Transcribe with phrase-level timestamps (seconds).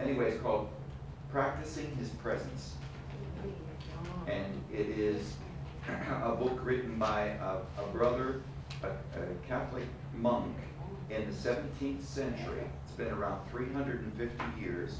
[0.00, 0.68] Anyway, it's called
[1.30, 2.74] Practicing His Presence.
[4.26, 5.34] And it is
[6.22, 8.42] a book written by a, a brother,
[8.82, 9.84] a, a Catholic
[10.16, 10.56] monk
[11.10, 12.64] in the 17th century.
[12.84, 14.98] It's been around 350 years.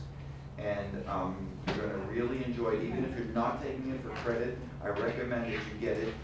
[0.59, 2.85] And um, you're going to really enjoy it.
[2.85, 6.15] Even if you're not taking it for credit, I recommend that you get it.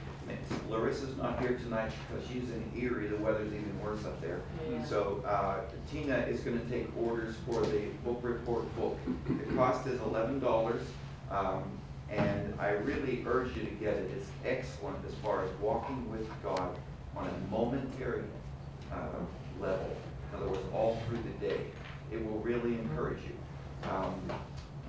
[0.69, 3.07] Larissa's not here tonight because she's in Erie.
[3.09, 4.41] The weather's even worse up there.
[4.71, 4.85] Yeah.
[4.85, 5.61] So uh,
[5.91, 8.99] Tina is going to take orders for the book report book.
[9.27, 10.83] The cost is eleven dollars.
[11.31, 11.65] Um,
[12.11, 14.11] and I really urge you to get it.
[14.17, 16.79] It's excellent as far as walking with God
[17.15, 18.23] on a momentary
[18.91, 18.97] uh,
[19.61, 19.95] level.
[20.33, 21.61] In other words, all through the day.
[22.11, 23.91] It will really encourage you.
[23.91, 24.15] Um,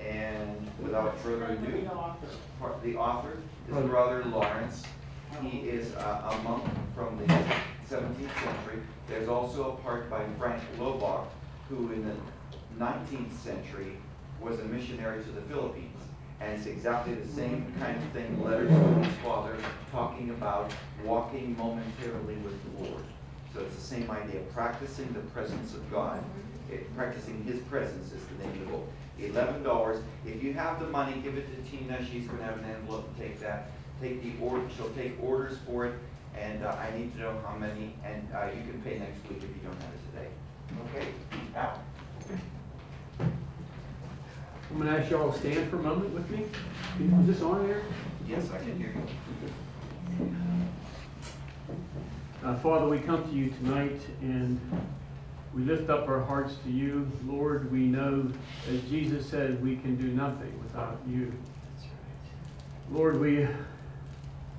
[0.01, 1.89] and without further ado,
[2.59, 3.33] part- the author
[3.67, 4.83] is Brother Lawrence.
[5.41, 6.63] He is a, a monk
[6.95, 8.81] from the 17th century.
[9.07, 11.25] There's also a part by Frank Laubach,
[11.69, 12.15] who in the
[12.83, 13.97] 19th century
[14.41, 15.95] was a missionary to the Philippines.
[16.41, 19.57] And it's exactly the same kind of thing, letters from his father,
[19.91, 20.71] talking about
[21.03, 23.03] walking momentarily with the Lord.
[23.53, 26.23] So it's the same idea, practicing the presence of God.
[26.71, 28.87] It- practicing His presence is the name of the book.
[29.17, 30.01] Eleven dollars.
[30.25, 31.99] If you have the money, give it to Tina.
[32.05, 33.71] She's going to have an envelope and take that.
[34.01, 34.65] Take the order.
[34.75, 35.95] She'll take orders for it,
[36.37, 37.95] and uh, I need to know how many.
[38.03, 40.29] And uh, you can pay next week if you don't have it today.
[40.95, 41.07] Okay.
[41.53, 41.79] Now.
[44.71, 46.45] I'm gonna ask y'all to stand for a moment with me.
[47.21, 47.81] Is this on there?
[48.27, 48.93] Yes, I can hear
[50.19, 50.35] you.
[52.43, 54.59] Uh, Father, we come to you tonight and
[55.53, 57.11] we lift up our hearts to you.
[57.25, 58.31] Lord, we know,
[58.69, 61.33] as Jesus said, we can do nothing without you.
[62.91, 63.47] Lord, we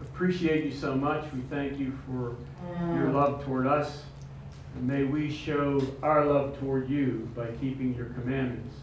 [0.02, 1.24] appreciate you so much.
[1.32, 2.36] We thank you for
[2.94, 4.02] your love toward us.
[4.76, 8.76] And may we show our love toward you by keeping your commandments.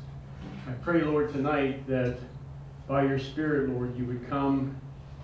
[0.68, 2.18] I pray, Lord, tonight that
[2.88, 4.76] by your Spirit, Lord, you would come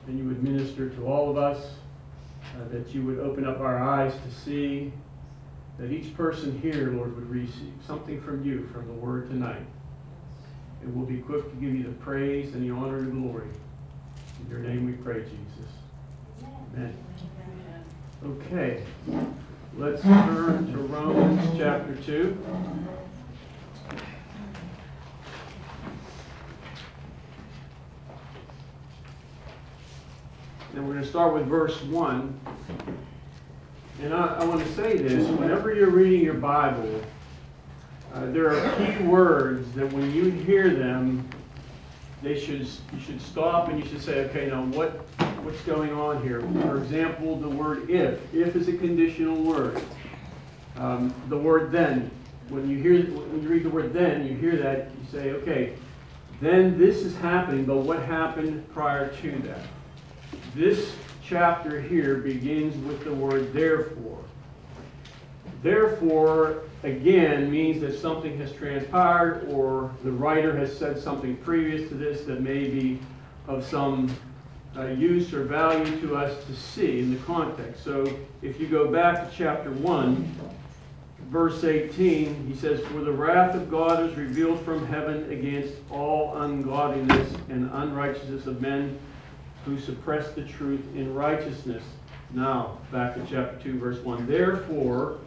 [0.08, 1.66] and you would minister to all of us,
[2.56, 4.92] uh, that you would open up our eyes to see,
[5.78, 9.66] that each person here, Lord, would receive something from you, from the word tonight.
[10.82, 13.48] And we'll be quick to give you the praise and the honor and glory.
[14.44, 15.72] In your name we pray, Jesus.
[16.76, 16.96] Amen.
[18.26, 18.84] Okay,
[19.78, 22.38] let's turn to Romans chapter 2.
[30.74, 32.40] And we're going to start with verse 1.
[34.02, 37.02] And I, I want to say this whenever you're reading your Bible,
[38.16, 41.30] uh, there are key words that when you hear them,
[42.24, 45.06] they should you should stop and you should say, okay, now what
[45.44, 46.42] what's going on here?
[46.62, 48.34] For example, the word if.
[48.34, 49.82] If is a conditional word.
[50.78, 52.10] Um, the word then.
[52.50, 55.76] When you hear when you read the word then, you hear that you say, okay,
[56.42, 59.62] then this is happening, but what happened prior to that?
[60.56, 60.94] This
[61.24, 64.24] chapter here begins with the word therefore.
[65.62, 71.96] Therefore, again, means that something has transpired or the writer has said something previous to
[71.96, 73.00] this that may be
[73.48, 74.14] of some
[74.78, 77.84] uh, use or value to us to see in the context.
[77.84, 80.36] So if you go back to chapter 1,
[81.30, 86.42] verse 18, he says, For the wrath of God is revealed from heaven against all
[86.42, 88.98] ungodliness and unrighteousness of men
[89.66, 91.84] who suppress the truth in righteousness.
[92.32, 94.26] Now, back to chapter 2, verse 1.
[94.26, 95.20] Therefore,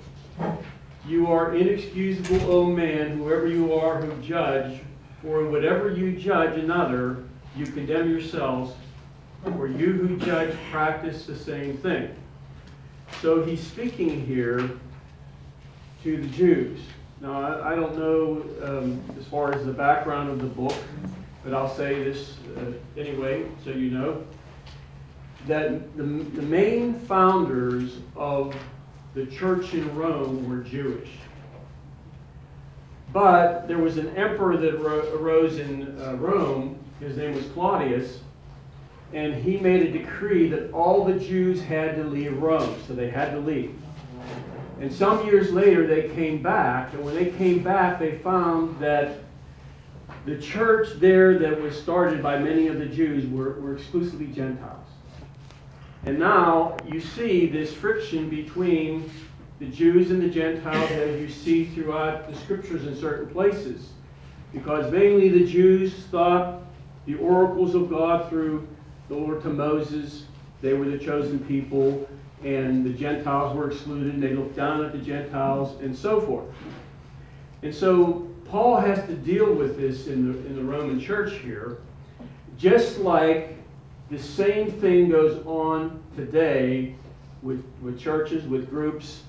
[1.06, 4.80] you are inexcusable, O man, whoever you are who judge,
[5.22, 7.24] for in whatever you judge another,
[7.56, 8.74] you condemn yourselves,
[9.44, 12.14] for you who judge practice the same thing.
[13.20, 14.70] So he's speaking here
[16.02, 16.80] to the Jews.
[17.20, 20.76] Now, I, I don't know um, as far as the background of the book,
[21.44, 24.24] but I'll say this uh, anyway, so you know,
[25.46, 28.54] that the, the main founders of
[29.14, 31.08] the church in Rome were Jewish.
[33.12, 38.18] But there was an emperor that ro- arose in uh, Rome, his name was Claudius,
[39.12, 43.10] and he made a decree that all the Jews had to leave Rome, so they
[43.10, 43.74] had to leave.
[44.80, 49.20] And some years later, they came back, and when they came back, they found that
[50.26, 54.86] the church there that was started by many of the Jews were, were exclusively Gentiles.
[56.04, 59.10] And now you see this friction between
[59.58, 63.90] the Jews and the Gentiles as you see throughout the scriptures in certain places.
[64.52, 66.62] Because mainly the Jews thought
[67.06, 68.68] the oracles of God through
[69.08, 70.24] the Lord to Moses,
[70.62, 72.08] they were the chosen people,
[72.42, 76.46] and the Gentiles were excluded, and they looked down at the Gentiles, and so forth.
[77.62, 81.78] And so Paul has to deal with this in the, in the Roman church here,
[82.58, 83.56] just like
[84.10, 86.94] the same thing goes on today
[87.42, 89.22] with, with churches, with groups.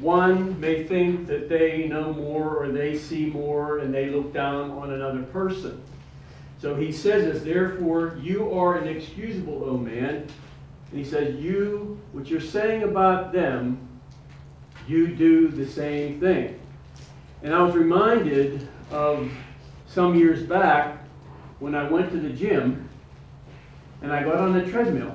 [0.00, 4.72] One may think that they know more or they see more and they look down
[4.72, 5.82] on another person.
[6.60, 10.26] So he says this, therefore, you are inexcusable, O man.
[10.90, 13.88] And he says, you, what you're saying about them,
[14.86, 16.58] you do the same thing.
[17.42, 19.30] And I was reminded of
[19.86, 20.98] some years back
[21.58, 22.88] when I went to the gym
[24.02, 25.14] and I got on the treadmill.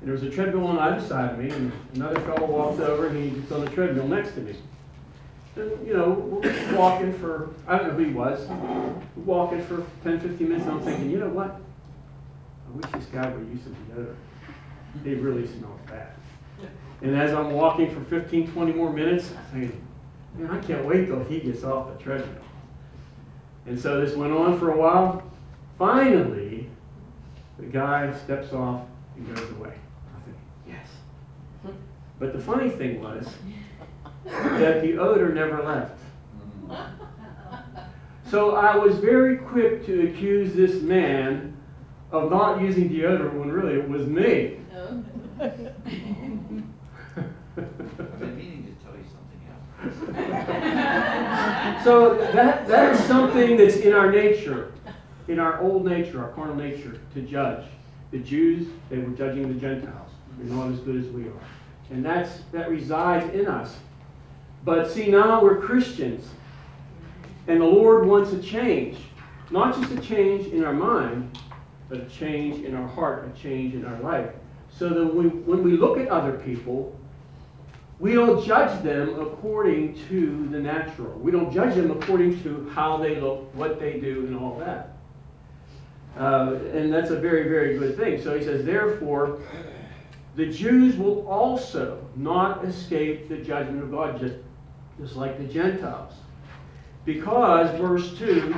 [0.00, 3.06] And there was a treadmill on either side of me, and another fellow walked over
[3.06, 4.54] and he was on the treadmill next to me.
[5.56, 6.42] And, you know,
[6.76, 8.46] walking for, I don't know who he was,
[9.16, 11.58] walking for 10, 15 minutes, and I'm thinking, you know what?
[12.68, 14.16] I wish this guy would use some deodorant.
[15.02, 16.08] He really smells bad.
[17.02, 19.86] And as I'm walking for 15, 20 more minutes, I'm thinking,
[20.36, 22.42] man, I can't wait till he gets off the treadmill.
[23.66, 25.22] And so this went on for a while.
[25.78, 26.68] Finally,
[27.58, 28.82] the guy steps off
[29.16, 29.72] and goes away.
[29.72, 30.36] I think,
[30.66, 30.88] yes.
[32.18, 33.26] But the funny thing was
[34.26, 35.98] that the odor never left.
[38.28, 41.56] So I was very quick to accuse this man
[42.10, 44.58] of not using deodorant when really it was me.
[45.38, 45.56] I've
[47.56, 49.40] been meaning to tell you something
[50.12, 50.76] else.
[51.84, 54.72] So that, that is something that's in our nature,
[55.28, 57.64] in our old nature, our carnal nature, to judge.
[58.10, 60.10] The Jews, they were judging the Gentiles.
[60.36, 61.40] They're not as good as we are.
[61.90, 63.76] And that's, that resides in us.
[64.66, 66.28] But see, now we're Christians.
[67.46, 68.98] And the Lord wants a change.
[69.52, 71.38] Not just a change in our mind,
[71.88, 74.28] but a change in our heart, a change in our life.
[74.68, 76.98] So that we, when we look at other people,
[78.00, 81.16] we don't judge them according to the natural.
[81.20, 84.96] We don't judge them according to how they look, what they do, and all that.
[86.18, 88.20] Uh, and that's a very, very good thing.
[88.20, 89.38] So he says, therefore,
[90.34, 94.34] the Jews will also not escape the judgment of God, just,
[95.00, 96.12] just like the Gentiles.
[97.04, 98.54] Because, verse 2,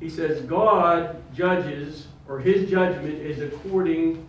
[0.00, 4.26] he says, God judges, or his judgment is according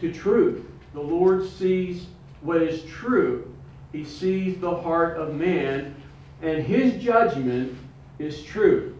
[0.00, 0.64] to truth.
[0.94, 2.06] The Lord sees
[2.40, 3.52] what is true.
[3.92, 5.94] He sees the heart of man,
[6.42, 7.76] and his judgment
[8.18, 8.96] is true.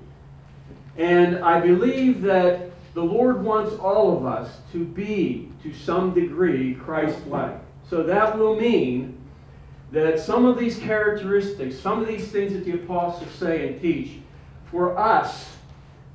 [0.96, 6.74] And I believe that the Lord wants all of us to be, to some degree,
[6.74, 7.58] Christ like.
[7.88, 9.15] So that will mean
[9.92, 14.18] that some of these characteristics, some of these things that the apostles say and teach,
[14.70, 15.56] for us,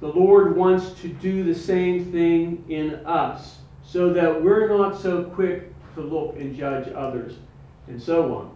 [0.02, 5.24] the Lord wants to do the same thing in us, so that we're not so
[5.24, 7.38] quick to look and judge others,
[7.88, 8.52] and so on.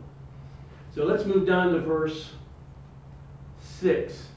[0.93, 2.31] So let's move down to verse
[3.61, 4.27] 6.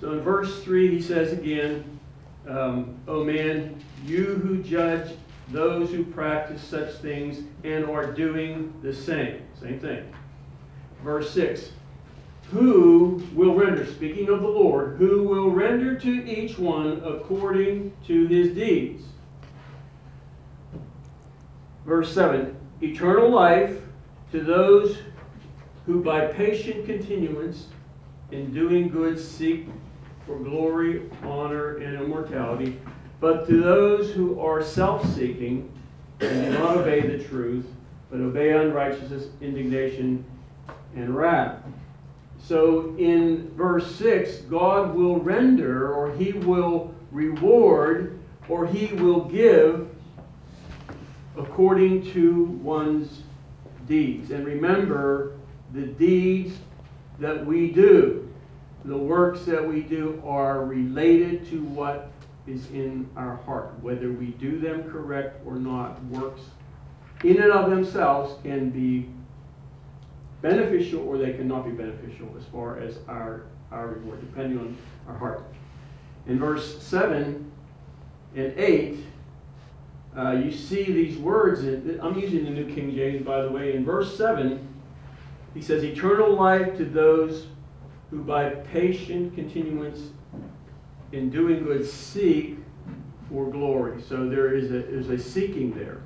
[0.00, 1.98] So in verse 3, he says again,
[2.48, 5.16] um, O man, you who judge
[5.48, 9.42] those who practice such things and are doing the same.
[9.60, 10.12] Same thing.
[11.02, 11.70] Verse 6
[12.50, 18.26] Who will render, speaking of the Lord, who will render to each one according to
[18.26, 19.04] his deeds?
[21.84, 23.82] Verse 7 Eternal life
[24.30, 24.98] to those
[25.86, 27.66] who by patient continuance
[28.30, 29.66] in doing good seek
[30.26, 32.80] for glory, honor, and immortality,
[33.22, 35.70] but to those who are self seeking
[36.20, 37.64] and do not obey the truth,
[38.10, 40.24] but obey unrighteousness, indignation,
[40.96, 41.62] and wrath.
[42.40, 49.88] So in verse 6, God will render, or He will reward, or He will give
[51.38, 53.22] according to one's
[53.86, 54.32] deeds.
[54.32, 55.36] And remember,
[55.72, 56.56] the deeds
[57.20, 58.28] that we do,
[58.84, 62.11] the works that we do, are related to what
[62.46, 63.72] is in our heart.
[63.82, 66.42] Whether we do them correct or not, works
[67.24, 69.08] in and of themselves can be
[70.40, 74.76] beneficial or they cannot be beneficial as far as our, our reward, depending on
[75.08, 75.44] our heart.
[76.26, 77.50] In verse 7
[78.34, 78.98] and 8,
[80.16, 81.64] uh, you see these words.
[81.64, 83.74] In, I'm using the New King James, by the way.
[83.74, 84.68] In verse 7,
[85.54, 87.46] he says, Eternal life to those
[88.10, 90.10] who by patient continuance
[91.12, 92.58] in doing good seek
[93.28, 94.02] for glory.
[94.02, 96.02] So there is a, there's a seeking there.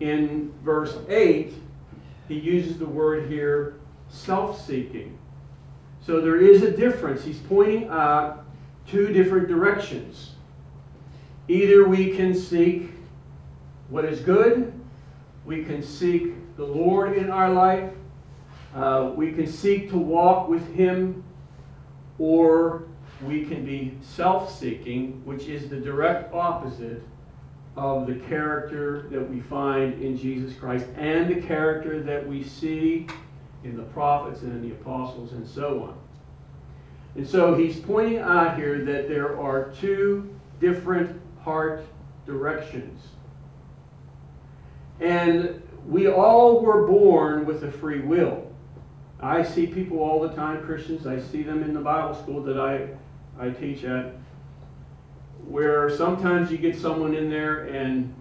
[0.00, 1.52] In verse 8,
[2.28, 5.18] he uses the word here self seeking.
[6.00, 7.24] So there is a difference.
[7.24, 8.44] He's pointing out
[8.86, 10.32] two different directions.
[11.48, 12.90] Either we can seek
[13.88, 14.72] what is good,
[15.44, 17.90] we can seek the Lord in our life,
[18.74, 21.22] Uh, we can seek to walk with Him,
[22.18, 22.88] or
[23.22, 27.02] we can be self seeking, which is the direct opposite
[27.76, 33.06] of the character that we find in Jesus Christ and the character that we see
[33.64, 35.98] in the prophets and in the apostles and so on.
[37.16, 41.84] And so he's pointing out here that there are two different heart
[42.26, 43.02] directions.
[45.00, 48.50] And we all were born with a free will.
[49.20, 52.58] I see people all the time, Christians, I see them in the Bible school that
[52.58, 52.88] I,
[53.38, 54.12] I teach at,
[55.46, 58.14] where sometimes you get someone in there and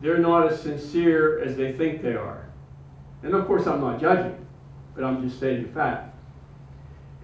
[0.00, 2.48] they're not as sincere as they think they are.
[3.22, 4.46] And of course, I'm not judging,
[4.94, 6.14] but I'm just stating the fact.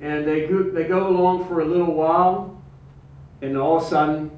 [0.00, 2.62] And they go, they go along for a little while,
[3.42, 4.30] and all of a sudden,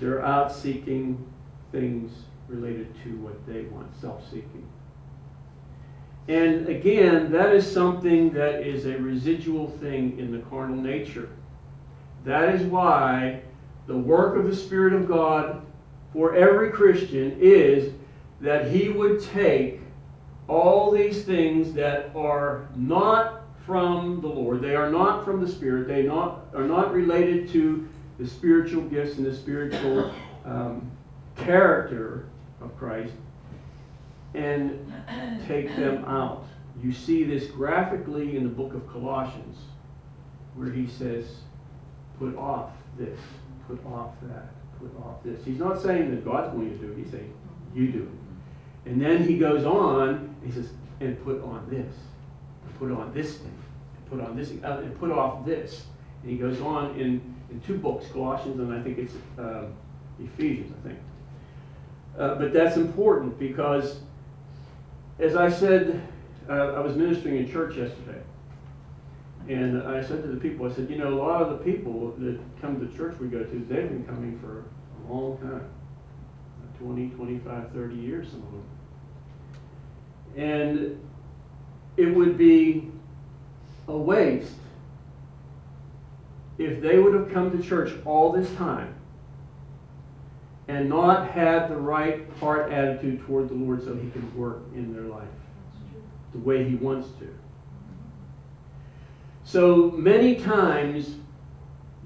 [0.00, 1.26] they're out seeking
[1.72, 2.12] things
[2.46, 4.68] related to what they want, self seeking.
[6.26, 11.28] And again, that is something that is a residual thing in the carnal nature.
[12.24, 13.42] That is why
[13.86, 15.64] the work of the Spirit of God
[16.12, 17.92] for every Christian is
[18.40, 19.80] that he would take
[20.48, 25.88] all these things that are not from the Lord, they are not from the Spirit,
[25.88, 27.88] they not, are not related to
[28.18, 30.12] the spiritual gifts and the spiritual
[30.44, 30.90] um,
[31.36, 32.26] character
[32.60, 33.14] of Christ,
[34.34, 34.92] and
[35.46, 36.46] take them out.
[36.82, 39.58] You see this graphically in the book of Colossians,
[40.54, 41.26] where he says,
[42.18, 43.18] put off this,
[43.68, 44.48] put off that,
[44.78, 45.44] put off this.
[45.44, 47.32] He's not saying that God's going to do it, he's saying,
[47.74, 48.90] you do it.
[48.90, 51.92] And then he goes on, he says, and put on this,
[52.78, 53.58] put on this thing,
[54.10, 55.86] put on this, uh, and put off this.
[56.22, 59.74] And he goes on in, in two books, Colossians and I think it's um,
[60.22, 60.98] Ephesians, I think.
[62.18, 64.00] Uh, but that's important because,
[65.18, 66.06] as I said,
[66.48, 68.20] uh, I was ministering in church yesterday.
[69.48, 72.14] And I said to the people, I said, you know, a lot of the people
[72.18, 74.64] that come to the church we go to, they've been coming for
[75.06, 75.68] a long time
[76.78, 78.64] 20, 25, 30 years, some of them.
[80.36, 81.00] And
[81.96, 82.90] it would be
[83.86, 84.54] a waste
[86.58, 88.94] if they would have come to church all this time
[90.68, 94.94] and not had the right heart attitude toward the Lord so He can work in
[94.94, 95.28] their life
[96.32, 97.28] the way He wants to.
[99.44, 101.16] So many times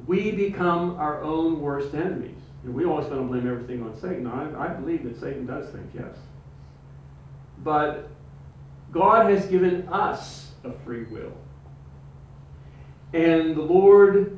[0.07, 2.35] we become our own worst enemies.
[2.65, 4.27] And we always want to blame everything on Satan.
[4.27, 6.17] I, I believe that Satan does things, yes.
[7.63, 8.09] But
[8.91, 11.33] God has given us a free will.
[13.13, 14.38] And the Lord,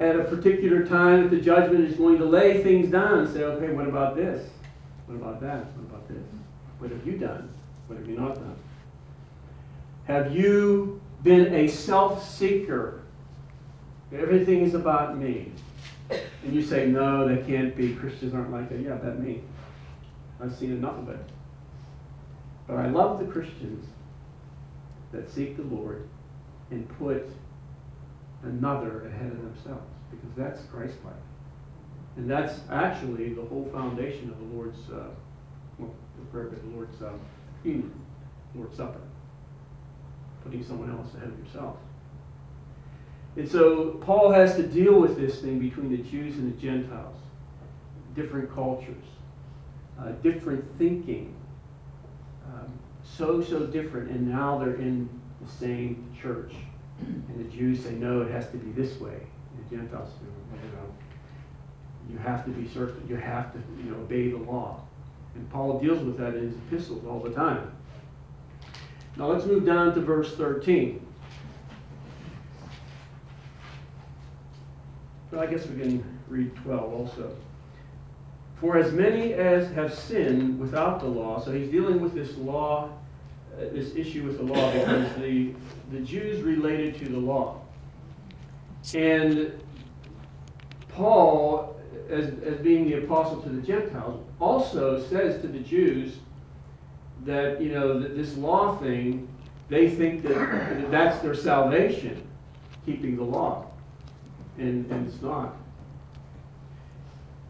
[0.00, 3.44] at a particular time at the judgment, is going to lay things down and say,
[3.44, 4.50] okay, what about this?
[5.06, 5.66] What about that?
[5.76, 6.24] What about this?
[6.78, 7.48] What have you done?
[7.86, 8.56] What have you not done?
[10.06, 13.02] Have you been a self seeker?
[14.12, 15.52] Everything is about me.
[16.10, 17.94] And you say, no, that can't be.
[17.94, 18.80] Christians aren't like that.
[18.80, 19.42] Yeah, that me.
[20.40, 21.20] I've seen enough of it.
[22.66, 23.86] But I love the Christians
[25.12, 26.08] that seek the Lord
[26.70, 27.28] and put
[28.42, 31.14] another ahead of themselves because that's Christ like.
[32.16, 35.08] And that's actually the whole foundation of the Lord's, uh,
[35.78, 35.94] well,
[36.32, 37.12] the Lord's uh,
[38.54, 39.00] Lord's Supper.
[40.44, 41.76] Putting someone else ahead of yourself.
[43.36, 47.16] And so Paul has to deal with this thing between the Jews and the Gentiles,
[48.14, 49.04] different cultures,
[49.98, 51.34] uh, different thinking,
[52.46, 52.70] um,
[53.02, 55.08] so, so different, and now they're in
[55.40, 56.52] the same church.
[57.06, 59.14] And the Jews say, no, it has to be this way.
[59.14, 60.26] And the Gentiles say,
[60.62, 60.94] you know,
[62.10, 64.80] you have to be certain, you have to you know, obey the law.
[65.34, 67.72] And Paul deals with that in his epistles all the time.
[69.16, 71.06] Now let's move down to verse 13.
[75.30, 77.36] But I guess we can read 12 also.
[78.60, 82.90] For as many as have sinned without the law, so he's dealing with this law,
[83.54, 85.52] uh, this issue with the law, because the,
[85.92, 87.60] the Jews related to the law.
[88.94, 89.52] And
[90.88, 91.80] Paul,
[92.10, 96.16] as, as being the apostle to the Gentiles, also says to the Jews
[97.24, 99.28] that, you know, that this law thing,
[99.68, 102.26] they think that, that that's their salvation,
[102.84, 103.72] keeping the law
[104.58, 105.56] and, and it's not.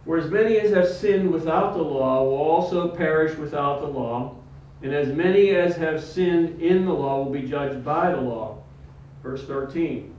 [0.05, 4.37] For as many as have sinned without the law will also perish without the law,
[4.83, 8.63] and as many as have sinned in the law will be judged by the law.
[9.23, 10.13] Verse 13.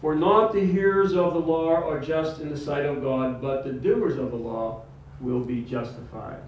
[0.00, 3.64] For not the hearers of the law are just in the sight of God, but
[3.64, 4.82] the doers of the law
[5.20, 6.40] will be justified.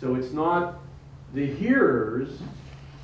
[0.00, 0.80] So it's not
[1.32, 2.40] the hearers,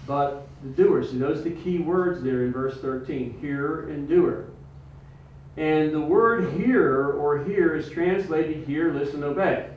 [0.06, 1.12] but the doers.
[1.12, 4.46] See, those the key words there in verse 13 hearer and doer.
[5.56, 9.70] And the word hearer or hear is translated hear, listen, obey.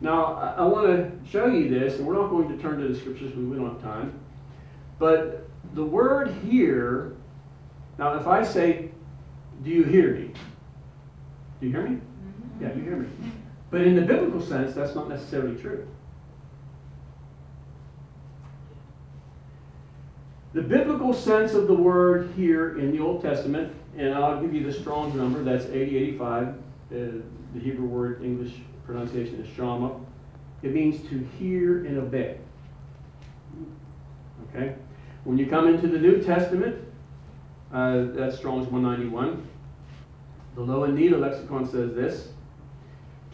[0.00, 2.88] Now, I, I want to show you this, and we're not going to turn to
[2.88, 4.18] the scriptures because we don't have time.
[4.98, 7.16] But the word here,
[7.98, 8.90] now if I say,
[9.62, 10.32] Do you hear me?
[11.60, 12.00] Do you hear me?
[12.60, 13.08] Yeah, you hear me.
[13.70, 15.86] But in the biblical sense, that's not necessarily true.
[20.52, 24.64] The biblical sense of the word here in the Old Testament, and I'll give you
[24.64, 26.48] the Strong's number, that's 8085.
[26.48, 26.52] Uh,
[26.90, 28.54] the Hebrew word, English
[28.84, 29.98] pronunciation is shama.
[30.62, 32.38] It means to hear and obey.
[34.48, 34.74] Okay?
[35.24, 36.76] When you come into the New Testament,
[37.72, 39.46] uh, that's Strong's 191.
[40.56, 42.28] The Louw and Nida lexicon says this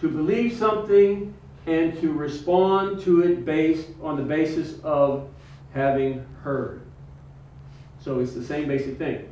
[0.00, 1.34] to believe something
[1.66, 5.28] and to respond to it based on the basis of
[5.72, 6.82] having heard.
[7.98, 9.28] So it's the same basic thing.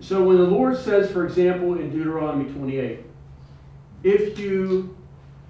[0.00, 3.00] So when the Lord says, for example, in Deuteronomy 28,
[4.02, 4.96] if you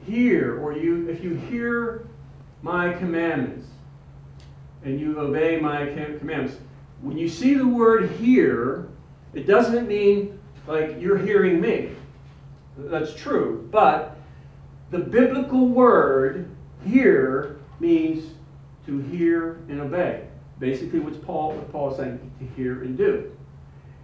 [0.07, 2.09] hear or you if you hear
[2.63, 3.67] my commandments
[4.85, 6.57] and you obey my commandments,
[7.03, 8.89] when you see the word hear,
[9.35, 11.91] it doesn't mean like you're hearing me.
[12.77, 13.69] That's true.
[13.71, 14.17] But
[14.91, 16.51] the biblical word
[16.85, 18.35] hear means
[18.87, 20.27] to hear and obey.
[20.59, 23.35] Basically, what's Paul, what Paul is saying, to hear and do.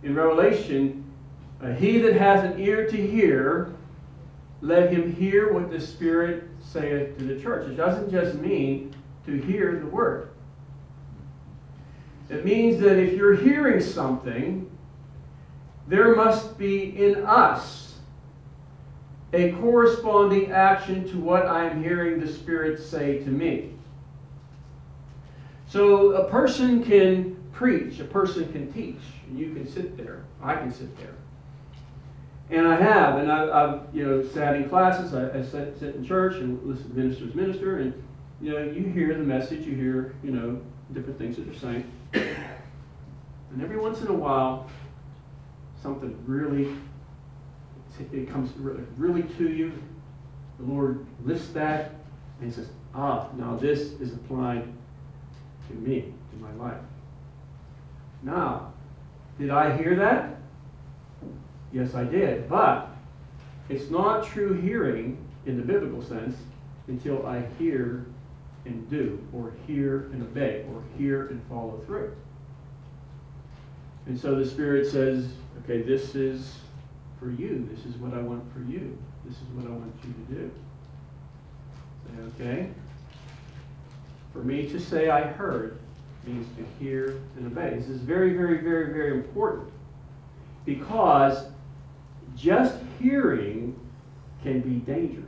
[0.02, 1.04] In Revelation,
[1.62, 3.74] uh, he that has an ear to hear,
[4.66, 7.68] let him hear what the Spirit saith to the church.
[7.68, 8.94] It doesn't just mean
[9.24, 10.30] to hear the word.
[12.28, 14.68] It means that if you're hearing something,
[15.86, 17.94] there must be in us
[19.32, 23.72] a corresponding action to what I'm hearing the Spirit say to me.
[25.68, 30.24] So a person can preach, a person can teach, and you can sit there.
[30.42, 31.15] I can sit there.
[32.48, 35.14] And I have, and I, have you know sat in classes.
[35.14, 38.04] I, I sit, sit in church and listen to ministers minister, and
[38.40, 40.60] you know you hear the message, you hear you know
[40.92, 44.70] different things that they're saying, and every once in a while,
[45.82, 46.76] something really
[48.12, 48.50] it comes
[48.96, 49.72] really to you.
[50.58, 51.92] The Lord lifts that
[52.40, 54.68] and he says, "Ah, now this is applied
[55.68, 56.80] to me, to my life."
[58.22, 58.72] Now,
[59.38, 60.36] did I hear that?
[61.72, 62.48] Yes, I did.
[62.48, 62.88] But
[63.68, 66.36] it's not true hearing in the biblical sense
[66.88, 68.06] until I hear
[68.64, 72.14] and do, or hear and obey, or hear and follow through.
[74.06, 75.28] And so the Spirit says,
[75.64, 76.56] okay, this is
[77.18, 77.68] for you.
[77.72, 78.96] This is what I want for you.
[79.24, 80.50] This is what I want you to do.
[82.06, 82.70] Say, okay?
[84.32, 85.78] For me to say I heard
[86.24, 87.76] means to hear and obey.
[87.76, 89.68] This is very, very, very, very important
[90.64, 91.46] because
[92.36, 93.78] just hearing
[94.42, 95.24] can be dangerous.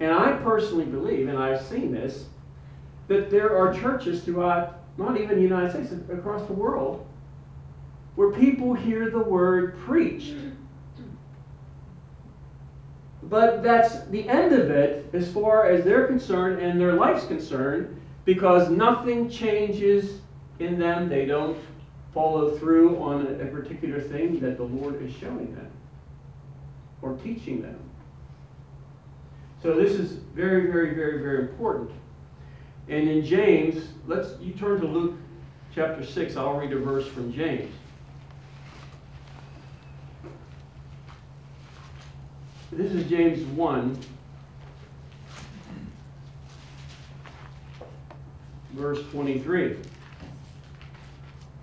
[0.00, 2.26] And I personally believe, and I've seen this,
[3.08, 7.04] that there are churches throughout, not even the United States, across the world,
[8.14, 10.34] where people hear the word preached.
[13.24, 18.00] But that's the end of it as far as they're concerned and their life's concerned
[18.24, 20.20] because nothing changes
[20.60, 21.08] in them.
[21.08, 21.58] They don't
[22.12, 25.70] follow through on a, particular thing that the Lord is showing them
[27.02, 27.78] or teaching them.
[29.62, 31.90] So this is very, very, very, very important.
[32.88, 35.18] And in James, let's you turn to Luke
[35.74, 36.36] chapter 6.
[36.36, 37.72] I'll read a verse from James.
[42.70, 43.98] This is James 1,
[48.74, 49.76] verse 23.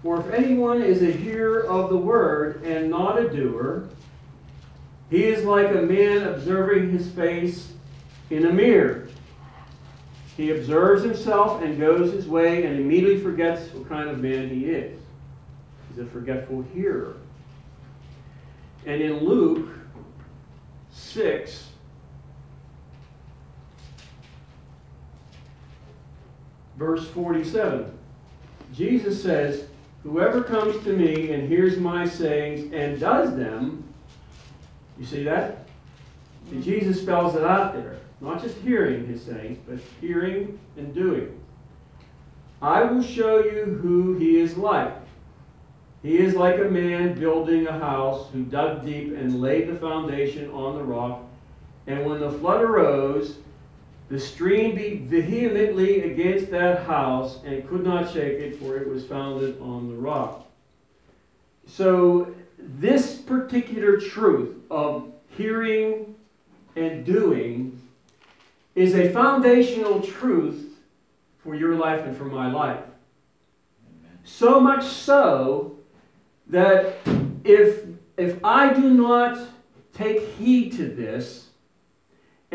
[0.05, 3.89] For if anyone is a hearer of the word and not a doer,
[5.09, 7.73] he is like a man observing his face
[8.29, 9.07] in a mirror.
[10.37, 14.65] He observes himself and goes his way and immediately forgets what kind of man he
[14.65, 15.01] is.
[15.89, 17.17] He's a forgetful hearer.
[18.85, 19.69] And in Luke
[20.91, 21.67] 6,
[26.77, 27.91] verse 47,
[28.71, 29.65] Jesus says,
[30.05, 33.83] Whoever comes to me and hears my sayings and does them,
[34.99, 35.65] you see that?
[36.61, 37.97] Jesus spells it out there.
[38.21, 41.41] Not just hearing his sayings, but hearing and doing.
[42.61, 44.93] I will show you who he is like.
[46.03, 50.51] He is like a man building a house who dug deep and laid the foundation
[50.51, 51.23] on the rock.
[51.87, 53.37] And when the flood arose,
[54.09, 59.05] the stream beat vehemently against that house and could not shake it, for it was
[59.05, 60.45] founded on the rock.
[61.67, 66.15] So, this particular truth of hearing
[66.75, 67.81] and doing
[68.75, 70.77] is a foundational truth
[71.43, 72.83] for your life and for my life.
[74.23, 75.77] So much so
[76.47, 76.97] that
[77.43, 77.85] if,
[78.17, 79.39] if I do not
[79.93, 81.44] take heed to this,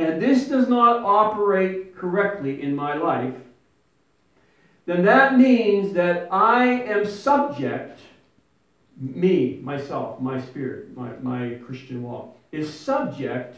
[0.00, 3.34] and this does not operate correctly in my life,
[4.86, 8.00] then that means that I am subject,
[8.96, 13.56] me, myself, my spirit, my, my Christian walk, is subject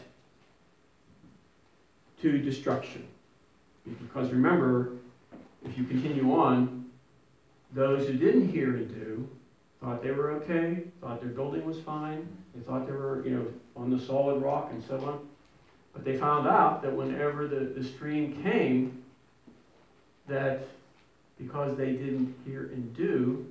[2.21, 3.07] to destruction.
[4.01, 4.93] Because remember,
[5.65, 6.85] if you continue on,
[7.71, 9.27] those who didn't hear and do
[9.81, 13.47] thought they were okay, thought their building was fine, they thought they were, you know,
[13.75, 15.27] on the solid rock and so on.
[15.93, 19.03] But they found out that whenever the, the stream came,
[20.27, 20.67] that
[21.37, 23.45] because they didn't hear and do,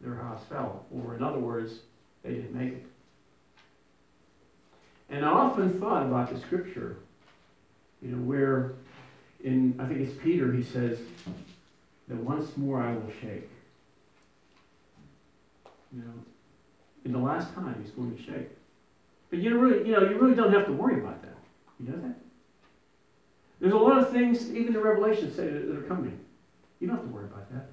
[0.00, 0.84] their house fell.
[0.92, 1.74] Or in other words,
[2.22, 2.86] they didn't make it.
[5.10, 6.96] And I often thought about the scripture,
[8.02, 8.72] you know, where
[9.42, 10.98] in, I think it's Peter, he says,
[12.08, 13.48] that once more I will shake.
[15.92, 16.12] You know,
[17.04, 18.48] in the last time he's going to shake.
[19.30, 21.36] But you really, you know, you really don't have to worry about that.
[21.78, 22.14] You know that?
[23.60, 26.18] There's a lot of things, even the Revelation say that, are coming.
[26.80, 27.66] You don't have to worry about that.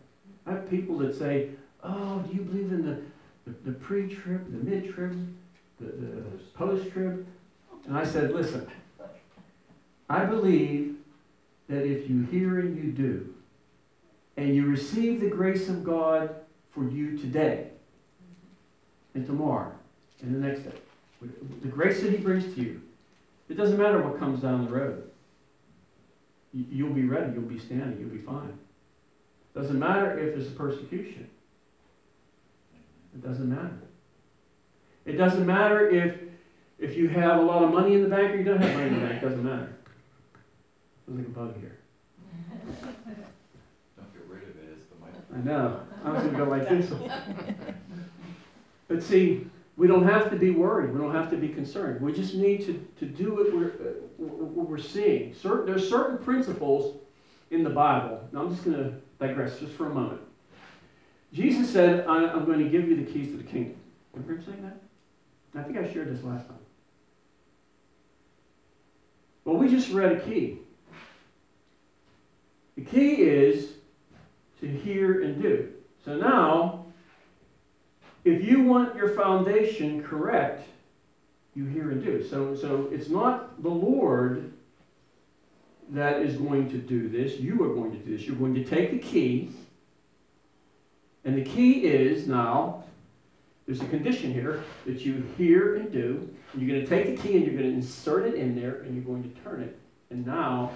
[0.46, 1.50] I have people that say,
[1.84, 3.02] "Oh, do you believe in the
[3.46, 5.36] the, the pre-trib, the mid-trib,
[5.80, 6.24] the, the uh,
[6.56, 7.26] post-trib?"
[7.88, 8.68] And I said, "Listen,
[10.10, 10.96] I believe
[11.70, 13.34] that if you hear and you do,
[14.38, 16.36] and you receive the grace of God
[16.72, 17.70] for you today,
[19.14, 19.72] and tomorrow,
[20.22, 20.74] and the next day,
[21.22, 22.82] the grace that He brings to you,
[23.50, 25.10] it doesn't matter what comes down the road.
[26.54, 27.34] You- You'll be ready.
[27.34, 28.00] You'll be standing.
[28.00, 28.58] You'll be fine.
[29.54, 31.28] Doesn't matter if there's persecution.
[33.14, 33.78] It doesn't matter.
[35.06, 36.16] It doesn't matter if
[36.78, 38.88] if you have a lot of money in the bank or you don't have money
[38.88, 39.24] in the bank.
[39.24, 39.74] It doesn't matter.
[41.08, 41.78] There's like a bug here.
[43.96, 45.14] Don't get rid of it, it's the mic.
[45.34, 45.80] I know.
[46.04, 46.92] I was going to go like this.
[48.88, 50.94] But see, we don't have to be worried.
[50.94, 52.02] We don't have to be concerned.
[52.02, 55.34] We just need to, to do what we're, uh, what we're seeing.
[55.34, 56.98] Certain, there's certain principles
[57.52, 58.28] in the Bible.
[58.32, 60.22] Now I'm just going to digress just for a moment.
[61.34, 63.76] Jesus said, I'm going to give you the keys to the kingdom.
[64.14, 65.60] Remember him saying that?
[65.60, 66.58] I think I shared this last time.
[69.44, 70.60] Well, we just read a key.
[72.78, 73.74] The key is
[74.62, 75.72] to hear and do.
[76.04, 76.85] So now,
[78.26, 80.68] if you want your foundation correct,
[81.56, 82.28] you hear and do.
[82.28, 84.52] So, so it's not the Lord
[85.92, 87.40] that is going to do this.
[87.40, 88.26] You are going to do this.
[88.26, 89.52] You're going to take the key,
[91.24, 92.84] and the key is now,
[93.66, 96.30] there's a condition here that you hear and do.
[96.56, 98.96] You're going to take the key and you're going to insert it in there, and
[98.96, 99.78] you're going to turn it.
[100.10, 100.72] And now,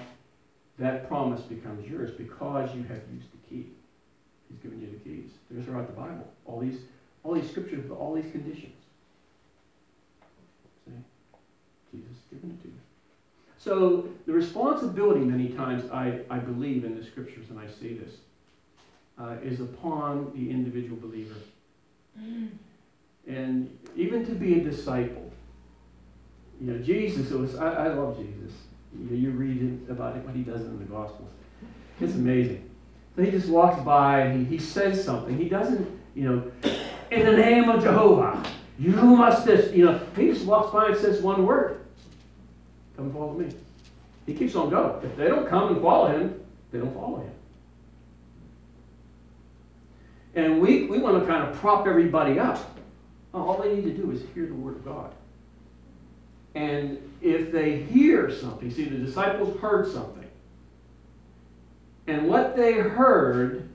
[0.77, 3.67] that promise becomes yours because you have used the key.
[4.47, 5.31] He's given you the keys.
[5.51, 6.27] They're throughout the Bible.
[6.45, 6.79] All these,
[7.23, 8.73] all these scriptures with all these conditions.
[10.85, 10.91] See?
[11.91, 12.73] Jesus has given it to you.
[13.57, 18.13] So the responsibility, many times, I, I believe in the scriptures, and I see this,
[19.19, 21.35] uh, is upon the individual believer.
[23.27, 25.31] And even to be a disciple.
[26.59, 28.55] You know, Jesus, was, I, I love Jesus.
[28.97, 31.29] You, know, you read about it, what he does in the Gospels.
[32.01, 32.69] It's amazing.
[33.15, 35.37] So he just walks by and he, he says something.
[35.37, 36.51] He doesn't, you know,
[37.11, 38.43] in the name of Jehovah,
[38.77, 41.81] you must this, you know, he just walks by and says one word.
[42.95, 43.49] Come follow me.
[44.25, 45.03] He keeps on going.
[45.03, 46.39] If they don't come and follow him,
[46.71, 47.31] they don't follow him.
[50.35, 52.77] And we, we want to kind of prop everybody up.
[53.33, 55.13] All they need to do is hear the word of God.
[56.55, 60.27] And if they hear something, see, the disciples heard something.
[62.07, 63.69] And what they heard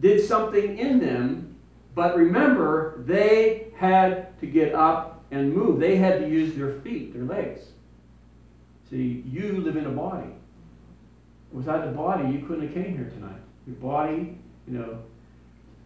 [0.00, 1.45] did something in them,
[1.96, 5.80] but remember, they had to get up and move.
[5.80, 7.62] They had to use their feet, their legs.
[8.90, 10.28] See, you live in a body.
[11.52, 13.40] Without the body, you couldn't have came here tonight.
[13.66, 14.36] Your body,
[14.68, 14.98] you know,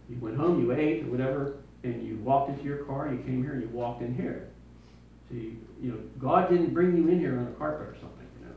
[0.09, 3.41] you went home, you ate, or whatever, and you walked into your car, you came
[3.41, 4.49] here, and you walked in here.
[5.29, 8.47] See, you know, God didn't bring you in here on a carpet or something, you
[8.47, 8.53] know.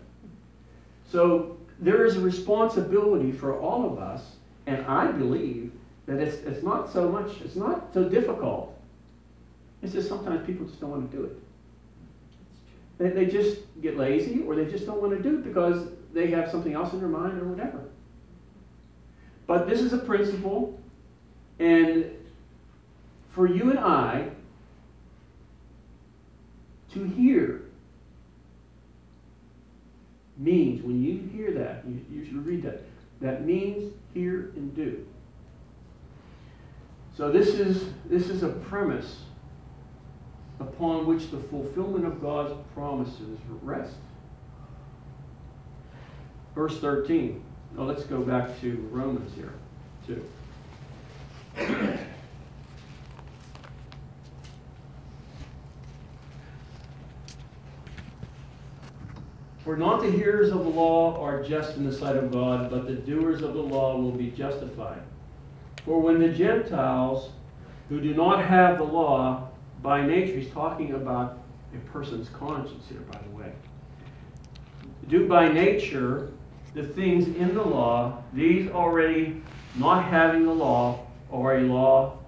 [1.09, 4.33] So there is a responsibility for all of us,
[4.67, 5.71] and I believe
[6.07, 8.79] that it's, it's not so much, it's not so difficult.
[9.83, 11.37] It's just sometimes people just don't want to do it.
[12.99, 16.29] They, they just get lazy or they just don't want to do it because they
[16.29, 17.81] have something else in their mind or whatever.
[19.47, 20.79] But this is a principle,
[21.59, 22.07] and
[23.33, 24.31] for you and I
[26.93, 27.63] to hear
[30.37, 32.83] means, when you hear that, you, you should read that,
[33.21, 35.05] that means hear and do.
[37.17, 39.21] So this is, this is a premise
[40.59, 43.95] upon which the fulfillment of God's promises rest.
[46.55, 47.43] Verse 13.
[47.77, 49.53] Now let's go back to Romans here,
[50.07, 50.25] too.
[59.65, 62.87] For not the hearers of the law are just in the sight of God, but
[62.87, 65.01] the doers of the law will be justified.
[65.85, 67.31] For when the Gentiles,
[67.89, 69.49] who do not have the law,
[69.83, 71.39] by nature, he's talking about
[71.75, 73.53] a person's conscience here, by the way,
[75.09, 76.33] do by nature
[76.73, 79.43] the things in the law, these already
[79.77, 82.19] not having the law are a law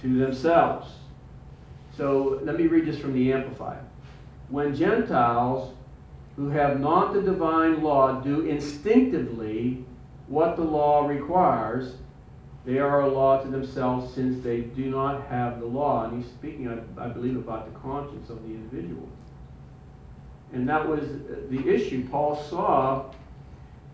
[0.00, 0.88] to themselves.
[1.96, 3.80] So let me read this from the Amplified.
[4.48, 5.74] When Gentiles
[6.36, 9.84] who have not the divine law do instinctively
[10.26, 11.94] what the law requires,
[12.64, 16.04] they are a law to themselves since they do not have the law.
[16.04, 19.08] And he's speaking, I, I believe, about the conscience of the individual.
[20.52, 21.00] And that was
[21.50, 22.08] the issue.
[22.08, 23.06] Paul saw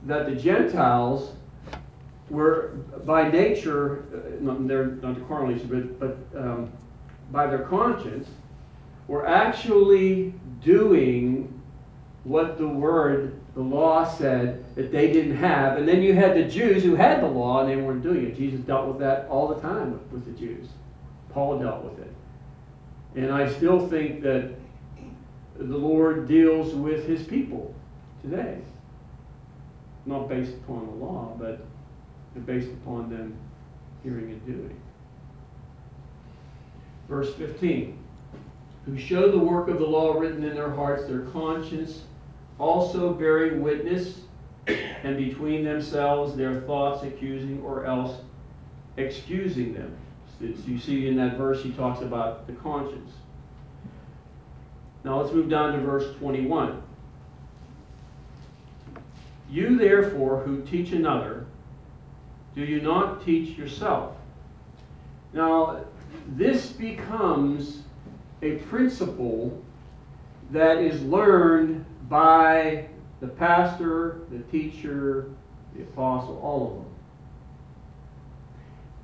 [0.05, 1.33] that the Gentiles
[2.29, 6.71] were, by nature, uh, not, they're not the nature, but, but um,
[7.33, 8.29] by their conscience,
[9.09, 11.60] were actually doing
[12.25, 15.79] what the word, the law said that they didn't have.
[15.79, 18.37] And then you had the Jews who had the law and they weren't doing it.
[18.37, 20.69] Jesus dealt with that all the time with, the Jews.
[21.33, 22.13] Paul dealt with it.
[23.17, 24.53] And I still think that
[25.57, 27.75] the Lord deals with his people
[28.23, 28.59] today.
[30.07, 31.65] Not based upon the law, but
[32.47, 33.37] based upon them
[34.03, 34.81] hearing and doing.
[37.09, 38.00] Verse 15
[38.87, 42.03] Who show the work of the law written in their hearts, their conscience
[42.59, 44.21] also bearing witness,
[44.66, 48.21] and between themselves their thoughts accusing or else
[48.97, 49.97] excusing them.
[50.38, 53.11] So you see in that verse he talks about the conscience.
[55.05, 56.83] Now let's move down to verse 21.
[59.51, 61.47] You therefore who teach another,
[62.55, 64.14] do you not teach yourself?
[65.33, 65.85] Now,
[66.29, 67.83] this becomes
[68.42, 69.62] a principle
[70.50, 72.87] that is learned by
[73.20, 75.31] the pastor, the teacher,
[75.74, 76.87] the apostle, all of them.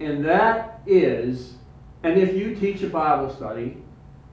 [0.09, 1.55] And that is,
[2.03, 3.79] and if you teach a Bible study,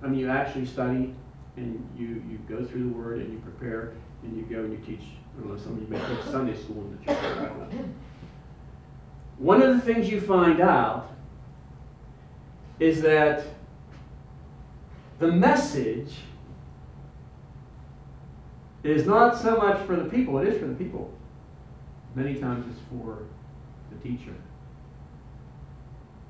[0.01, 1.13] I mean, you actually study
[1.55, 4.79] and you, you go through the Word and you prepare and you go and you
[4.85, 5.05] teach.
[5.37, 7.17] Know, some of you may teach Sunday school in the church.
[9.39, 11.11] One of the things you find out
[12.79, 13.45] is that
[15.19, 16.13] the message
[18.84, 21.13] is not so much for the people, it is for the people.
[22.15, 23.23] Many times it's for
[23.91, 24.36] the teacher.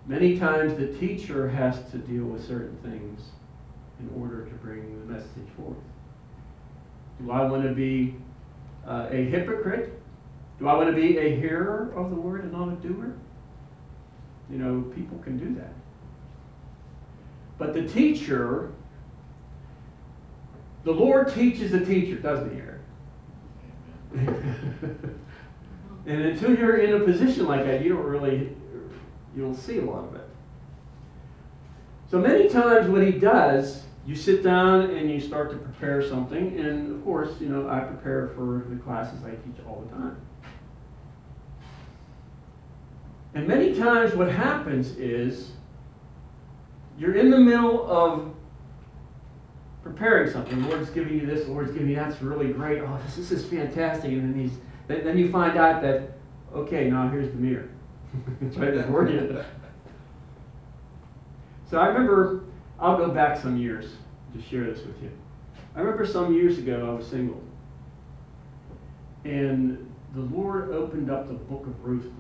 [0.06, 3.22] Many times the teacher has to deal with certain things
[4.00, 5.78] in order to bring the message forth.
[7.22, 8.15] Do I want to be
[8.88, 10.02] uh, a hypocrite?
[10.60, 13.15] Do I want to be a hearer of the word and not a doer?
[14.50, 15.74] You know, people can do that.
[17.63, 18.73] But the teacher,
[20.84, 22.82] the Lord teaches the teacher, doesn't he, Eric?
[26.06, 28.49] and until you're in a position like that, you don't really,
[29.34, 30.30] you don't see a lot of it.
[32.12, 36.60] So many times what he does, you sit down and you start to prepare something,
[36.60, 40.17] and of course, you know, I prepare for the classes I teach all the time.
[43.34, 45.54] And many times what happens is
[46.97, 48.34] you're in the middle of
[49.84, 50.62] preparing something.
[50.62, 52.82] The Lord's giving you this, the Lord's giving you that's really great.
[52.82, 54.12] Oh, this, this is fantastic.
[54.12, 56.12] And then he's then, then you find out that,
[56.53, 57.69] okay, now here's the mirror.
[58.53, 59.43] Try to word you.
[61.69, 62.43] So I remember,
[62.79, 63.93] I'll go back some years
[64.34, 65.12] to share this with you.
[65.75, 67.41] I remember some years ago I was single.
[69.25, 72.13] And the Lord opened up the book of Ruth to me.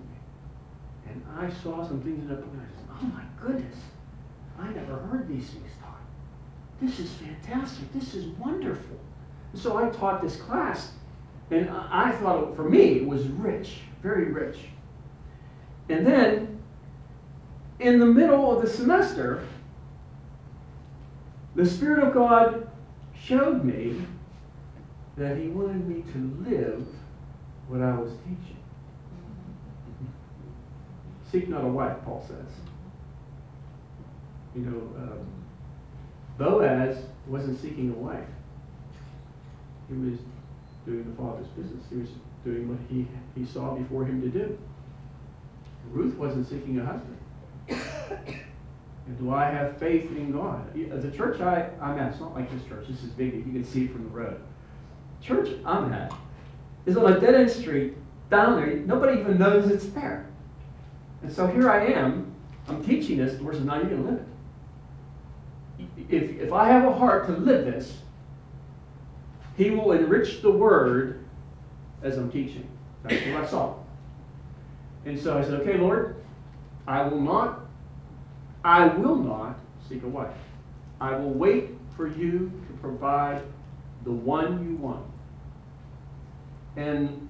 [1.09, 3.75] And I saw some things in that book and I said, oh my goodness,
[4.63, 5.99] I never heard these things taught.
[6.81, 7.91] This is fantastic.
[7.93, 8.97] This is wonderful.
[9.51, 10.93] And so I taught this class.
[11.51, 14.57] And I I thought, for me, it was rich, very rich.
[15.89, 16.61] And then,
[17.79, 19.45] in the middle of the semester,
[21.55, 22.69] the Spirit of God
[23.13, 24.01] showed me
[25.17, 26.87] that he wanted me to live
[27.67, 28.57] what I was teaching.
[31.31, 32.72] Seek not a wife, Paul says.
[34.55, 35.25] You know, um,
[36.37, 38.27] Boaz wasn't seeking a wife.
[39.89, 40.19] He was
[40.85, 41.83] doing the Father's business.
[41.89, 42.09] He was
[42.43, 44.57] doing what he, he saw before him to do.
[45.91, 47.17] Ruth wasn't seeking a husband.
[49.05, 50.73] And do I have faith in God?
[50.73, 52.87] The church I, I'm at, it's not like this church.
[52.87, 53.33] This is big.
[53.33, 54.41] You can see it from the road.
[55.21, 56.13] Church I'm at
[56.85, 57.95] is on a dead end street
[58.29, 58.75] down there.
[58.77, 60.29] Nobody even knows it's there.
[61.21, 62.33] And so here I am.
[62.67, 63.35] I'm teaching this.
[63.35, 64.27] The Lord says, now you're going to live it.
[65.97, 67.97] If, if I have a heart to live this,
[69.57, 71.23] He will enrich the word
[72.01, 72.67] as I'm teaching.
[73.03, 73.75] That's what I saw.
[75.05, 76.15] And so I said, okay, Lord,
[76.87, 77.61] I will not,
[78.63, 80.33] I will not seek a wife.
[80.99, 83.41] I will wait for you to provide
[84.03, 85.05] the one you want.
[86.75, 87.29] And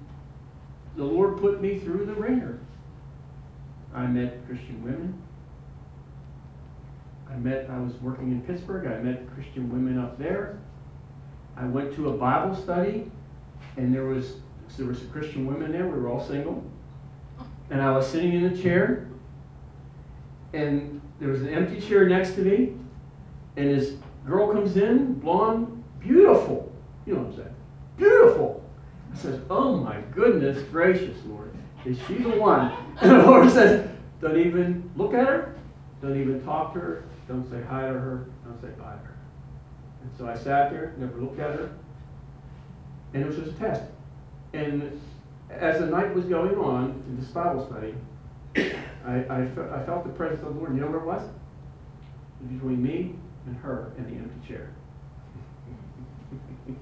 [0.95, 2.59] the Lord put me through the wringer.
[3.93, 5.22] I met Christian women.
[7.33, 10.59] I met, I was working in Pittsburgh, I met Christian women up there.
[11.57, 13.09] I went to a Bible study,
[13.77, 14.35] and there was,
[14.77, 16.63] there was Christian women there, we were all single.
[17.69, 19.07] And I was sitting in a chair,
[20.53, 22.73] and there was an empty chair next to me,
[23.57, 23.93] and this
[24.25, 26.71] girl comes in, blonde, beautiful.
[27.05, 27.55] You know what I'm saying?
[27.97, 28.63] Beautiful.
[29.11, 31.51] I says, Oh my goodness gracious, Lord.
[31.85, 32.71] Is she the one?
[33.01, 33.89] And the Lord says,
[34.21, 35.55] Don't even look at her,
[36.01, 39.17] don't even talk to her, don't say hi to her, don't say bye to her.
[40.03, 41.71] And so I sat there, never looked at her,
[43.13, 43.83] and it was just a test.
[44.53, 45.01] And
[45.49, 47.95] as the night was going on in this Bible study,
[49.05, 50.69] I, I, fe- I felt the presence of the Lord.
[50.69, 51.23] And You know where it was?
[52.51, 53.15] Between me
[53.47, 54.69] and her in the empty chair.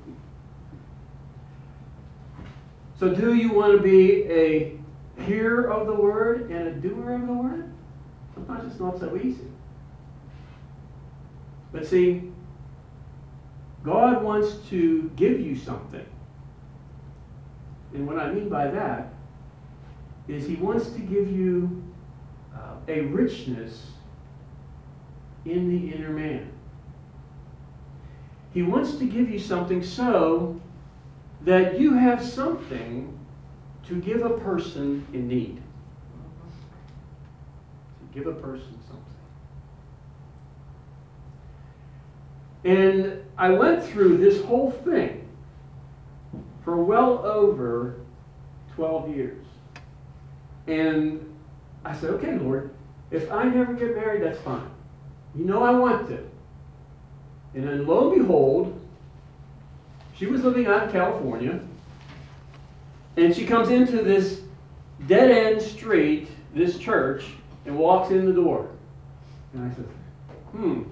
[3.00, 4.78] so, do you want to be a
[5.24, 7.72] hearer of the word and a doer of the word?
[8.34, 9.48] Sometimes it's not so easy.
[11.72, 12.32] But see,
[13.84, 16.06] God wants to give you something.
[17.94, 19.14] And what I mean by that
[20.28, 21.84] is He wants to give you
[22.56, 23.92] uh, a richness
[25.46, 26.52] in the inner man.
[28.54, 30.60] He wants to give you something so
[31.44, 33.18] that you have something
[33.88, 35.62] to give a person in need.
[38.00, 39.02] To give a person something.
[42.64, 45.28] And I went through this whole thing
[46.64, 47.96] for well over
[48.76, 49.46] 12 years.
[50.68, 51.34] And
[51.84, 52.72] I said, okay, Lord,
[53.10, 54.70] if I never get married, that's fine.
[55.36, 56.18] You know I want to.
[57.54, 58.80] And then lo and behold,
[60.16, 61.60] she was living out in California,
[63.18, 64.42] and she comes into this
[65.08, 67.26] dead end street, this church,
[67.66, 68.70] and walks in the door.
[69.54, 69.86] And I said,
[70.52, 70.84] hmm,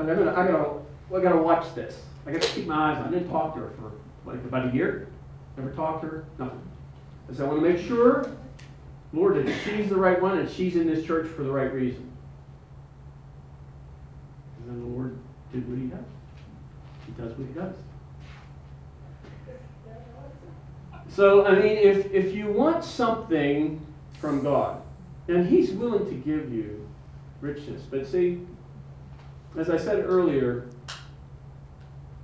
[0.00, 0.70] I gotta, I gotta,
[1.14, 2.00] I gotta watch this.
[2.26, 3.08] I gotta keep my eyes on.
[3.08, 3.92] I didn't talk to her for
[4.30, 5.08] like about a year.
[5.56, 6.24] Never talked to her.
[6.38, 6.60] Nothing.
[7.28, 8.30] I said, I want to make sure,
[9.12, 12.10] Lord, that she's the right one and she's in this church for the right reason.
[14.58, 15.18] And then the Lord
[15.52, 15.98] did what He does.
[17.06, 17.74] He does what He does.
[21.08, 23.84] So, I mean, if, if you want something
[24.20, 24.82] from God,
[25.26, 26.88] then He's willing to give you
[27.40, 27.82] richness.
[27.82, 28.46] But see,
[29.56, 30.68] as I said earlier,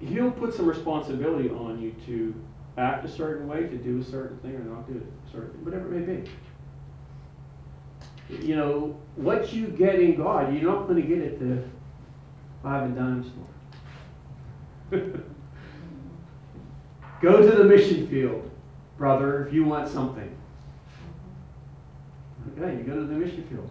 [0.00, 2.34] He'll put some responsibility on you to
[2.76, 5.64] act a certain way, to do a certain thing, or not do a certain thing,
[5.64, 6.30] whatever it may be.
[8.46, 11.62] You know, what you get in God, you're not going to get at the
[12.62, 13.24] five and dime
[14.90, 15.00] store.
[17.22, 18.50] Go to the mission field,
[18.98, 20.36] brother, if you want something.
[22.58, 23.70] Okay, you go to the mission field.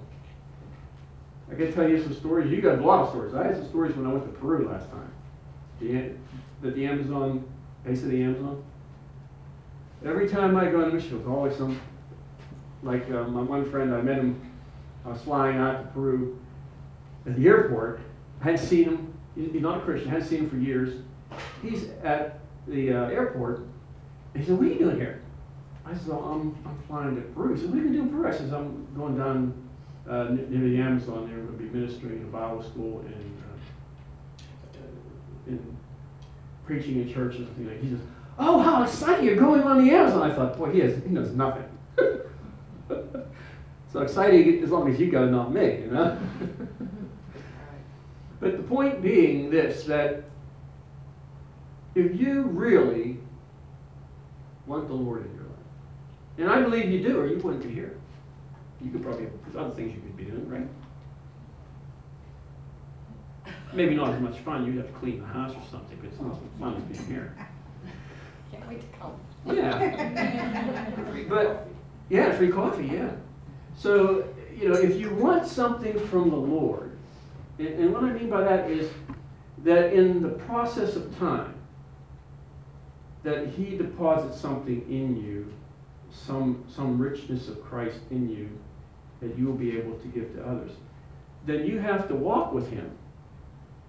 [1.51, 2.51] I can tell you some stories.
[2.51, 3.33] You got a lot of stories.
[3.35, 5.11] I had some stories when I went to Peru last time.
[5.79, 6.11] The,
[6.61, 7.47] the, the Amazon,
[7.83, 8.63] base of the Amazon.
[10.03, 11.79] Every time I go on a mission, there's always some,
[12.83, 14.51] like uh, my one friend, I met him,
[15.05, 16.39] I was flying out to Peru
[17.25, 18.01] at the airport.
[18.41, 21.01] I hadn't seen him, he's not a Christian, I hadn't seen him for years.
[21.61, 23.67] He's at the uh, airport,
[24.35, 25.21] he said, What are you doing here?
[25.85, 27.53] I said, oh, I'm, I'm flying to Peru.
[27.53, 28.27] He said, What are you doing in Peru?
[28.27, 29.64] I said, I'm going down
[30.09, 33.41] uh, near the Amazon there, to be ministering in a Bible school and
[34.75, 35.77] uh, in
[36.65, 37.99] preaching in churches and things like He says,
[38.37, 39.25] Oh, how exciting!
[39.25, 40.29] You're going on the Amazon.
[40.29, 41.63] I thought, boy, he has he knows nothing.
[42.87, 46.19] so exciting as long as you go, not me, you know.
[48.41, 50.25] but the point being this: that
[51.95, 53.19] if you really
[54.67, 55.51] Want the Lord in your life.
[56.37, 57.97] And I believe you do, or you wouldn't be here.
[58.81, 60.67] You could probably, there's other things you could be doing, right?
[63.73, 66.19] Maybe not as much fun, you'd have to clean the house or something, but it's
[66.21, 67.35] not as fun as being here.
[68.51, 69.13] Can't wait to come.
[69.45, 70.91] Yeah,
[71.29, 71.67] But-
[72.09, 73.11] yeah, free coffee, yeah.
[73.75, 76.91] So, you know, if you want something from the Lord,
[77.57, 78.91] and, and what I mean by that is
[79.63, 81.53] that in the process of time,
[83.23, 85.51] that He deposits something in you,
[86.11, 88.49] some, some richness of Christ in you,
[89.25, 90.71] that you will be able to give to others.
[91.45, 92.89] Then you have to walk with Him.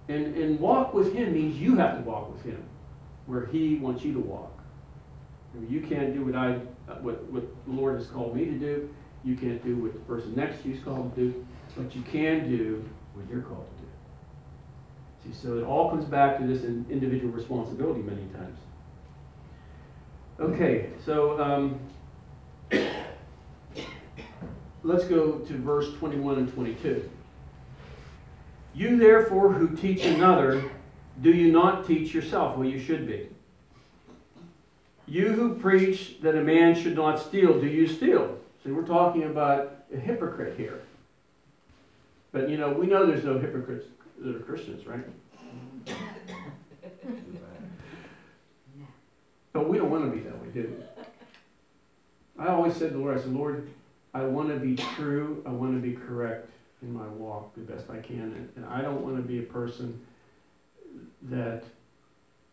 [0.09, 2.63] And, and walk with Him means you have to walk with Him,
[3.25, 4.51] where He wants you to walk.
[5.67, 6.53] You can't do what I,
[7.01, 8.89] what, what the Lord has called me to do.
[9.23, 12.01] You can't do what the person next to you is called to do, but you
[12.03, 15.33] can do what you're called to do.
[15.35, 18.59] See, so it all comes back to this individual responsibility many times.
[20.39, 21.79] Okay, so um,
[24.87, 27.09] let's go to verse 21 and 22.
[28.73, 30.63] You therefore who teach another,
[31.21, 32.57] do you not teach yourself?
[32.57, 33.27] Well, you should be.
[35.05, 38.39] You who preach that a man should not steal, do you steal?
[38.63, 40.81] See, we're talking about a hypocrite here.
[42.31, 43.87] But you know, we know there's no hypocrites
[44.19, 45.05] that are Christians, right?
[49.53, 52.43] But we don't want to be that way, do we?
[52.43, 53.67] I always said to the Lord, I said, Lord,
[54.13, 56.49] I want to be true, I want to be correct
[56.81, 58.21] in my walk the best I can.
[58.21, 59.99] And, and I don't want to be a person
[61.23, 61.63] that,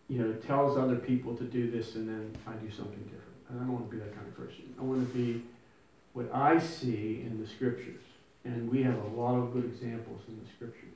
[0.09, 3.23] you know, tells other people to do this and then I do something different.
[3.51, 4.75] I don't want to be that kind of person.
[4.79, 5.43] I want to be
[6.13, 8.03] what I see in the scriptures.
[8.45, 10.91] And we have a lot of good examples in the scriptures.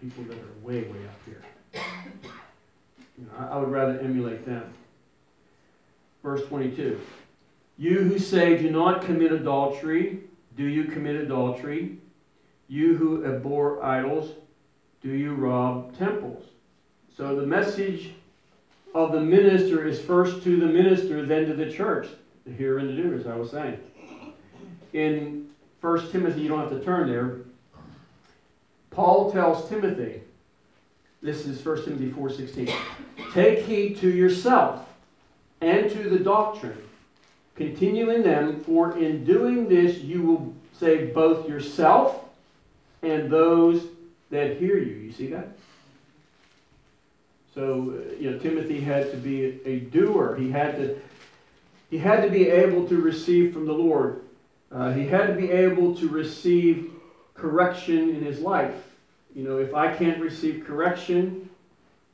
[0.00, 1.42] People that are way, way up here.
[3.18, 4.72] You know, I, I would rather emulate them.
[6.22, 7.00] Verse 22.
[7.78, 10.20] You who say, do not commit adultery,
[10.56, 11.98] do you commit adultery?
[12.68, 14.30] You who abhor idols,
[15.02, 16.44] do you rob temples?
[17.16, 18.12] So the message
[18.94, 22.08] of the minister is first to the minister, then to the church.
[22.44, 23.78] The hearer and the as I was saying.
[24.92, 25.48] In
[25.80, 27.38] 1 Timothy, you don't have to turn there.
[28.90, 30.22] Paul tells Timothy,
[31.22, 32.74] this is 1 Timothy 4.16,
[33.32, 34.86] Take heed to yourself
[35.60, 36.76] and to the doctrine.
[37.62, 42.24] Continue in them, for in doing this you will save both yourself
[43.02, 43.84] and those
[44.30, 44.94] that hear you.
[44.94, 45.48] You see that?
[47.54, 50.36] So, uh, you know, Timothy had to be a doer.
[50.36, 50.98] He had to,
[51.88, 54.22] he had to be able to receive from the Lord.
[54.72, 56.90] Uh, he had to be able to receive
[57.34, 58.74] correction in his life.
[59.36, 61.48] You know, if I can't receive correction,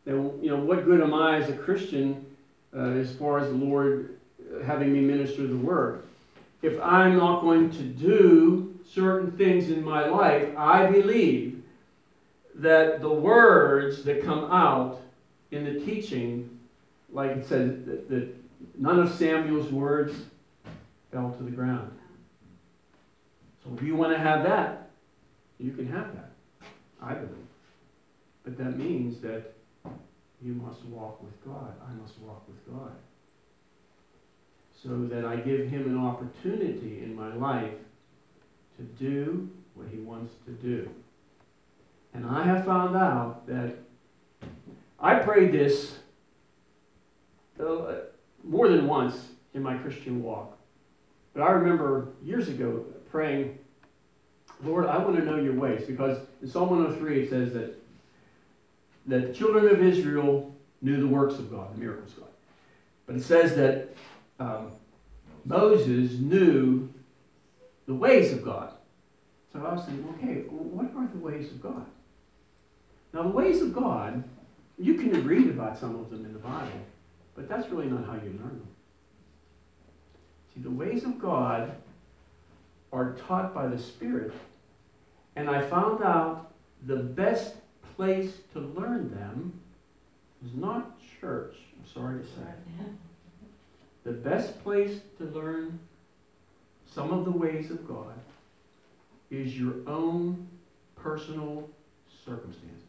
[0.05, 2.27] then, you know, what good am I as a Christian
[2.77, 4.18] uh, as far as the Lord
[4.65, 6.05] having me minister the word?
[6.63, 11.63] If I'm not going to do certain things in my life, I believe
[12.57, 15.01] that the words that come out
[15.51, 16.59] in the teaching,
[17.13, 18.35] like it says, that, that
[18.77, 20.15] none of Samuel's words
[21.13, 21.93] fell to the ground.
[23.65, 24.91] So if you want to have that,
[25.59, 26.31] you can have that,
[27.01, 27.35] I believe.
[28.45, 29.55] But that means that
[30.43, 31.75] you must walk with God.
[31.87, 32.93] I must walk with God.
[34.83, 37.75] So that I give him an opportunity in my life
[38.77, 40.89] to do what he wants to do.
[42.15, 43.75] And I have found out that
[45.01, 45.99] I prayed this
[47.61, 47.95] uh,
[48.45, 49.17] more than once
[49.55, 50.57] in my Christian walk.
[51.35, 53.59] But I remember years ago praying,
[54.63, 55.87] Lord, I want to know your ways.
[55.87, 57.75] Because in Psalm 103 it says that,
[59.07, 62.29] that the children of Israel knew the works of God, the miracles of God.
[63.07, 63.95] But it says that
[64.39, 64.73] um,
[65.45, 66.89] Moses knew
[67.87, 68.73] the ways of God.
[69.53, 71.87] So I was thinking, okay, what are the ways of God?
[73.13, 74.23] Now, the ways of God,
[74.79, 76.81] you can read about some of them in the Bible,
[77.35, 78.69] but that's really not how you learn them.
[80.55, 81.75] See, the ways of God
[82.93, 84.33] are taught by the Spirit,
[85.37, 86.53] and I found out
[86.87, 87.55] the best
[87.97, 89.59] place to learn them
[90.45, 92.85] is not church, I'm sorry to say.
[94.05, 95.79] The best place to learn
[96.87, 98.15] some of the ways of God
[99.31, 100.49] is your own
[100.97, 101.69] personal
[102.25, 102.83] circumstances.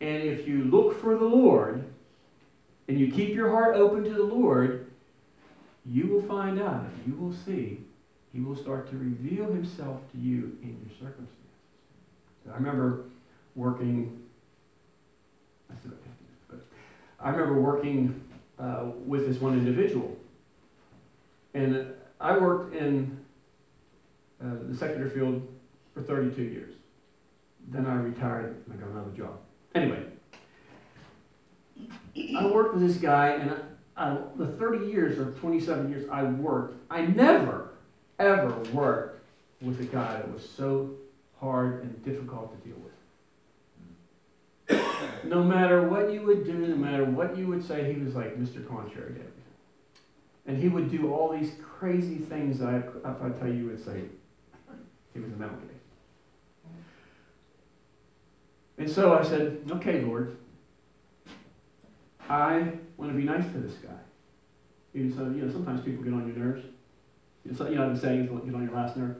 [0.00, 1.84] And if you look for the Lord
[2.88, 4.90] and you keep your heart open to the Lord,
[5.86, 7.80] you will find out, you will see,
[8.32, 11.30] He will start to reveal Himself to you in your circumstances.
[12.50, 13.04] I remember
[13.54, 14.20] working,
[15.70, 15.92] I said,
[17.20, 18.22] I remember working
[18.58, 20.16] uh, with this one individual.
[21.54, 21.86] And
[22.20, 23.18] I worked in
[24.42, 25.46] uh, the secular field
[25.92, 26.74] for 32 years.
[27.68, 29.38] Then I retired and I got another job.
[29.74, 30.04] Anyway,
[32.36, 33.50] I worked with this guy, and
[33.96, 37.70] I, I, the 30 years or 27 years I worked, I never,
[38.18, 39.24] ever worked
[39.60, 40.90] with a guy that was so
[41.40, 42.83] hard and difficult to deal with.
[45.24, 48.38] No matter what you would do, no matter what you would say, he was like
[48.38, 48.66] Mr.
[48.68, 49.30] Contrary to everything.
[50.46, 54.02] And he would do all these crazy things I, if I tell you, would say
[55.14, 55.74] he was a case.
[58.76, 60.36] And so I said, okay, Lord,
[62.28, 63.90] I want to be nice to this guy.
[64.94, 66.64] Even so, uh, you know, sometimes people get on your nerves.
[67.44, 69.16] You know, know the saying, get on your last nerve.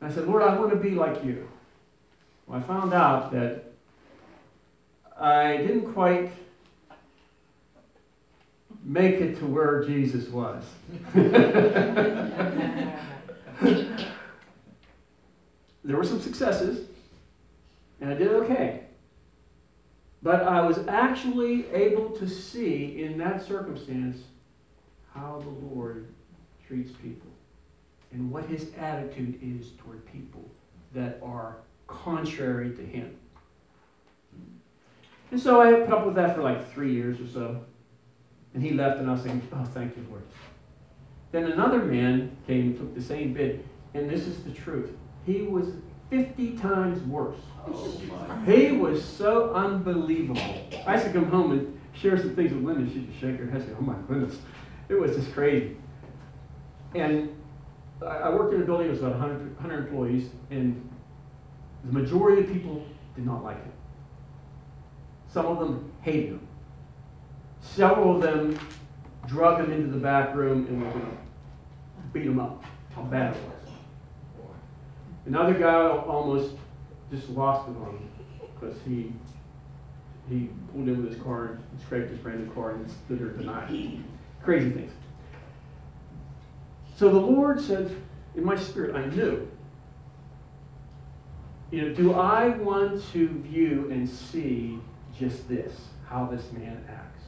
[0.00, 1.48] And I said, Lord, I want to be like you.
[2.46, 3.64] Well, I found out that
[5.18, 6.30] I didn't quite
[8.82, 10.62] make it to where Jesus was.
[15.84, 16.86] there were some successes,
[18.00, 18.80] and I did okay.
[20.22, 24.18] But I was actually able to see in that circumstance
[25.14, 26.06] how the Lord
[26.66, 27.30] treats people
[28.12, 30.48] and what his attitude is toward people
[30.94, 31.56] that are
[31.86, 33.16] contrary to him.
[35.30, 37.64] And so I put up with that for like three years or so.
[38.54, 40.22] And he left, and I was thinking, oh, thank you, Lord.
[41.32, 43.64] Then another man came and took the same bid,
[43.94, 44.90] and this is the truth.
[45.26, 45.72] He was
[46.10, 47.40] 50 times worse.
[47.66, 48.00] Oh.
[48.46, 50.40] He was so unbelievable.
[50.86, 52.88] I used to come home and share some things with Linda.
[52.92, 54.38] She'd shake her head and say, Oh my goodness.
[54.88, 55.76] It was just crazy.
[56.94, 57.34] And
[58.06, 60.88] I worked in a building, it was about 100, 100 employees, and
[61.84, 63.72] the majority of people did not like him.
[65.30, 66.48] Some of them hated him.
[67.60, 68.58] Several of them
[69.26, 71.16] drug him into the back room and were going to
[72.12, 72.62] beat him up.
[72.94, 73.64] How bad it was.
[75.26, 76.54] Another guy almost
[77.10, 78.10] just lost it on him
[78.54, 79.12] because he
[80.28, 83.28] he pulled in with his car and scraped his brand new car and stood there
[83.28, 84.02] denied.
[84.42, 84.92] Crazy things.
[86.96, 87.94] So the Lord said,
[88.34, 89.48] in my spirit, I knew.
[91.70, 94.78] You know, do I want to view and see
[95.18, 95.72] just this,
[96.06, 97.24] how this man acts?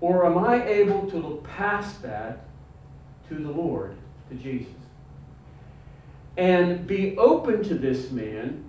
[0.00, 2.44] Or am I able to look past that
[3.28, 3.96] to the Lord,
[4.30, 4.72] to Jesus?
[6.36, 8.64] And be open to this man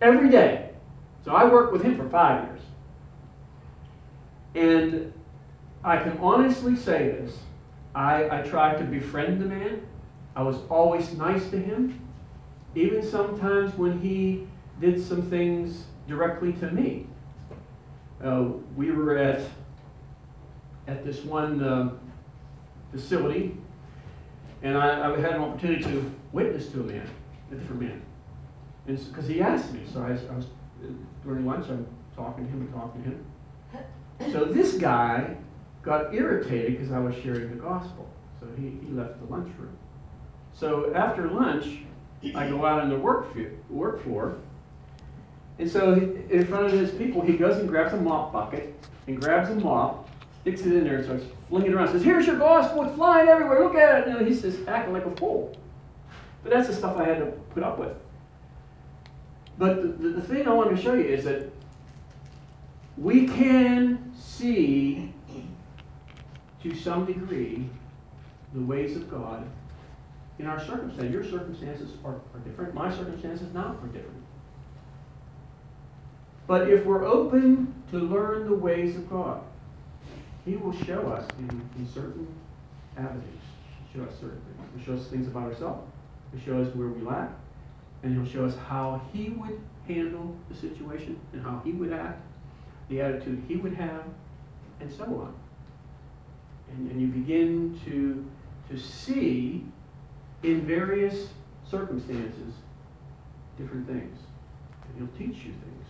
[0.00, 0.70] every day.
[1.24, 2.60] So I worked with him for five years.
[4.54, 5.12] And
[5.84, 7.38] I can honestly say this.
[7.94, 9.82] I, I tried to befriend the man.
[10.34, 12.00] I was always nice to him.
[12.74, 14.46] Even sometimes when he
[14.80, 17.06] did some things directly to me.
[18.22, 19.42] Uh, we were at,
[20.86, 21.92] at this one uh,
[22.92, 23.56] facility,
[24.62, 27.08] and I, I had an opportunity to witness to a man,
[27.50, 28.02] a different man.
[28.86, 30.46] Because he asked me, so I, was- I was
[31.24, 34.32] during lunch, I'm talking to him and talking to him.
[34.32, 35.36] So this guy
[35.82, 38.08] got irritated because I was sharing the gospel.
[38.40, 39.76] So he, he left the lunchroom.
[40.52, 41.78] So after lunch,
[42.34, 43.36] I go out on the work,
[43.68, 44.38] work floor.
[45.58, 48.74] And so in front of his people, he goes and grabs a mop bucket
[49.06, 50.08] and grabs a mop,
[50.40, 51.88] sticks it in there and starts flinging it around.
[51.88, 54.16] Says, Here's your gospel, it's flying everywhere, look at it.
[54.16, 55.56] And he's just acting like a fool.
[56.42, 57.96] But that's the stuff I had to put up with.
[59.58, 61.50] But the, the, the thing I wanted to show you is that
[62.96, 65.12] we can see
[66.62, 67.68] to some degree
[68.54, 69.46] the ways of God
[70.38, 71.12] in our circumstances.
[71.12, 74.22] Your circumstances are, are different, my circumstances now are different.
[76.46, 79.42] But if we're open to learn the ways of God,
[80.44, 82.26] He will show us in, in certain
[82.96, 83.24] avenues.
[83.92, 84.84] He'll show us certain things.
[84.86, 85.90] He'll show us things about ourselves.
[86.32, 87.30] He'll show us where we lack.
[88.02, 92.20] And He'll show us how He would handle the situation and how He would act,
[92.88, 94.04] the attitude He would have,
[94.80, 95.34] and so on.
[96.72, 98.24] And, and you begin to,
[98.68, 99.64] to see
[100.42, 101.28] in various
[101.68, 102.54] circumstances
[103.56, 104.18] different things.
[104.88, 105.86] And He'll teach you things.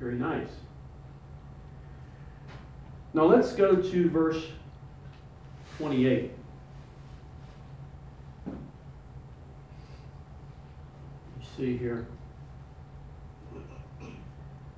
[0.00, 0.48] Very nice.
[3.14, 4.44] Now let's go to verse
[5.78, 6.32] 28.
[8.46, 8.52] You
[11.56, 12.06] see here.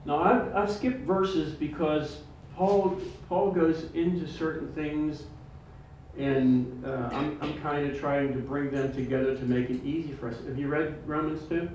[0.05, 2.19] Now I've, I've skipped verses because
[2.55, 5.25] Paul Paul goes into certain things,
[6.17, 10.13] and uh, I'm I'm kind of trying to bring them together to make it easy
[10.13, 10.37] for us.
[10.47, 11.69] Have you read Romans two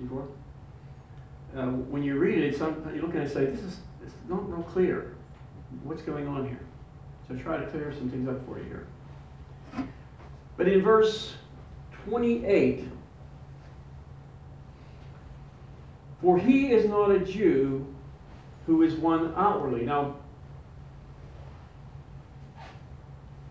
[0.00, 0.28] before?
[1.56, 4.48] Uh, when you read it, you look at it and say, this is it's not
[4.50, 5.14] real clear
[5.82, 6.60] what's going on here.
[7.28, 8.86] So try to clear some things up for you here.
[10.56, 11.34] But in verse
[12.04, 12.88] 28,
[16.20, 17.86] for he is not a Jew
[18.66, 19.84] who is one outwardly.
[19.84, 20.16] Now,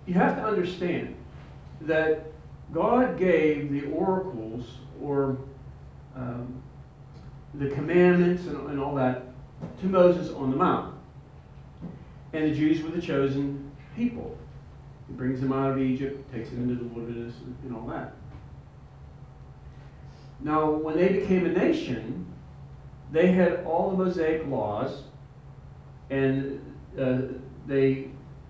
[0.10, 1.16] you have to understand
[1.82, 2.32] that
[2.74, 4.66] God gave the oracles
[5.00, 5.38] or
[6.16, 6.64] um,
[7.54, 9.26] the commandments and, and all that
[9.82, 10.96] to Moses on the mount.
[12.34, 14.36] And the Jews were the chosen people.
[15.08, 18.14] He brings them out of Egypt, takes them into the wilderness, and, and all that.
[20.42, 22.26] Now, when they became a nation,
[23.12, 25.04] they had all the Mosaic laws,
[26.10, 26.60] and
[27.00, 27.20] uh,
[27.68, 28.10] they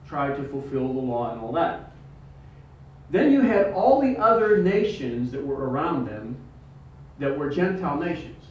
[0.10, 1.92] tried to fulfill the law and all that.
[3.12, 6.36] Then you had all the other nations that were around them
[7.20, 8.44] that were Gentile nations.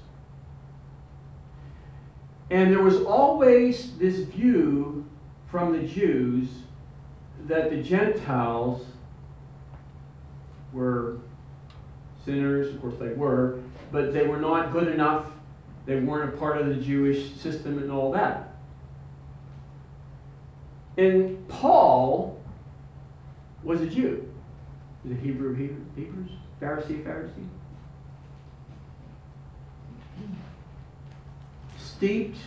[2.51, 5.05] And there was always this view
[5.51, 6.49] from the Jews
[7.47, 8.87] that the Gentiles
[10.73, 11.19] were
[12.25, 15.27] sinners, of course they were, but they were not good enough.
[15.87, 18.48] They weren't a part of the Jewish system and all that.
[20.99, 22.39] And Paul
[23.63, 24.29] was a Jew.
[25.09, 26.31] A Hebrew, Hebrew Hebrews?
[26.61, 27.47] Pharisee, Pharisee?
[31.79, 32.39] Steeped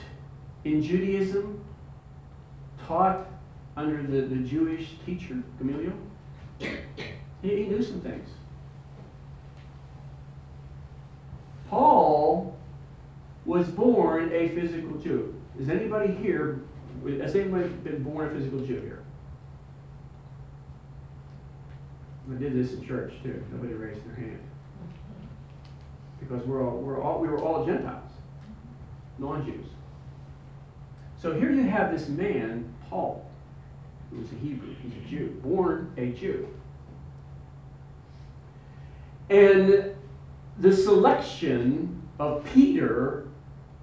[0.66, 1.64] in Judaism,
[2.86, 3.26] taught
[3.78, 5.94] under the, the Jewish teacher, Gamaliel.
[6.60, 6.68] He,
[7.42, 8.30] he knew some things.
[11.70, 12.58] Paul
[13.46, 15.34] was born a physical Jew.
[15.58, 16.62] Is anybody here,
[17.06, 19.04] has anybody been born a physical Jew here?
[22.32, 23.44] I did this in church too.
[23.52, 24.40] Nobody raised their hand.
[26.20, 28.12] Because we're all, we're all, we were all Gentiles,
[29.18, 29.66] non-Jews.
[31.20, 33.30] So here you have this man, Paul,
[34.10, 36.48] who was a Hebrew, he's a Jew, born a Jew.
[39.30, 39.96] And
[40.60, 43.28] the selection of Peter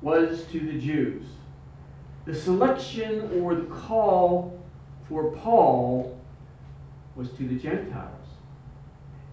[0.00, 1.24] was to the Jews.
[2.28, 4.62] The selection or the call
[5.08, 6.20] for Paul
[7.16, 8.26] was to the Gentiles.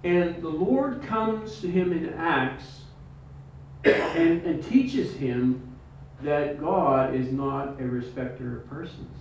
[0.06, 2.84] And the Lord comes to him in Acts
[3.84, 5.76] and, and teaches him
[6.22, 9.18] that God is not a respecter of persons.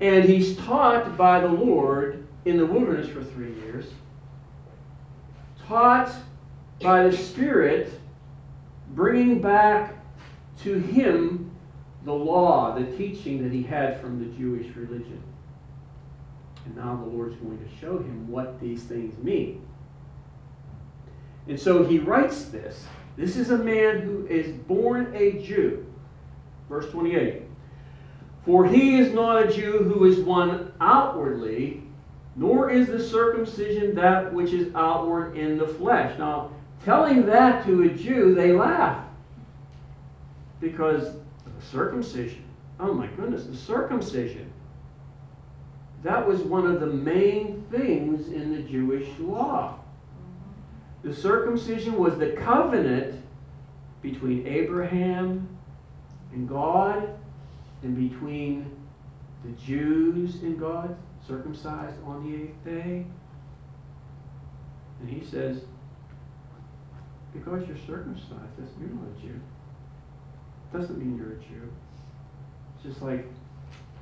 [0.00, 3.86] And he's taught by the Lord in the wilderness for three years,
[5.68, 6.12] taught
[6.80, 7.92] by the Spirit,
[8.96, 9.97] bringing back
[10.62, 11.50] to him
[12.04, 15.22] the law, the teaching that he had from the Jewish religion.
[16.64, 19.66] And now the Lord's going to show him what these things mean.
[21.48, 22.84] And so he writes this.
[23.16, 25.86] This is a man who is born a Jew.
[26.68, 27.42] Verse 28.
[28.44, 31.82] For he is not a Jew who is one outwardly,
[32.36, 36.18] nor is the circumcision that which is outward in the flesh.
[36.18, 36.50] Now,
[36.84, 39.07] telling that to a Jew, they laugh.
[40.60, 41.14] Because
[41.60, 42.44] circumcision,
[42.80, 44.50] oh my goodness, the circumcision,
[46.02, 49.78] that was one of the main things in the Jewish law.
[51.02, 53.22] The circumcision was the covenant
[54.02, 55.48] between Abraham
[56.32, 57.08] and God
[57.82, 58.70] and between
[59.44, 60.96] the Jews and God,
[61.26, 63.06] circumcised on the eighth day.
[65.00, 65.62] And he says,
[67.32, 69.40] because you're circumcised, that's, a Jew.
[70.72, 71.70] Doesn't mean you're a Jew.
[72.74, 73.26] It's just like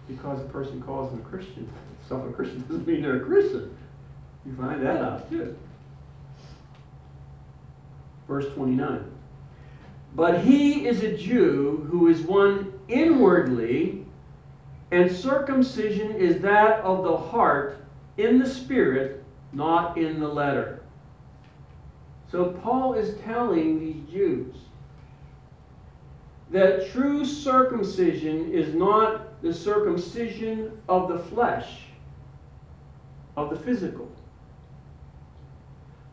[0.08, 1.68] because a person calls them a Christian,
[2.08, 3.76] self a Christian doesn't mean they're a Christian.
[4.44, 5.56] You find that out too.
[8.28, 9.04] Verse 29.
[10.14, 14.04] But he is a Jew who is one inwardly,
[14.90, 17.84] and circumcision is that of the heart
[18.16, 20.82] in the spirit, not in the letter.
[22.30, 24.54] So Paul is telling these Jews
[26.50, 31.86] that true circumcision is not the circumcision of the flesh,
[33.36, 34.10] of the physical.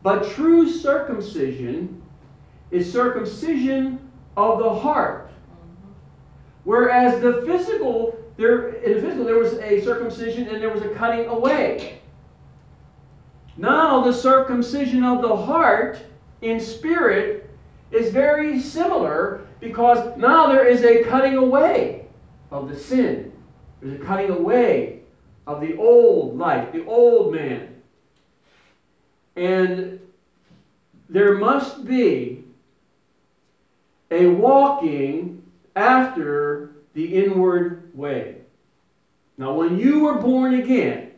[0.02, 2.02] But true circumcision
[2.70, 5.28] is circumcision of the heart.
[5.28, 5.92] Mm-hmm.
[6.64, 10.88] Whereas the physical, there in the physical there was a circumcision and there was a
[10.88, 12.00] cutting away.
[13.56, 15.98] Now the circumcision of the heart
[16.42, 17.48] in spirit
[17.92, 22.04] is very similar because now there is a cutting away
[22.50, 23.32] of the sin.
[23.80, 25.00] There's a cutting away
[25.46, 27.82] of the old life, the old man.
[29.36, 29.98] And
[31.08, 32.44] there must be
[34.10, 35.42] a walking
[35.74, 38.36] after the inward way.
[39.38, 41.10] Now, when you were born again,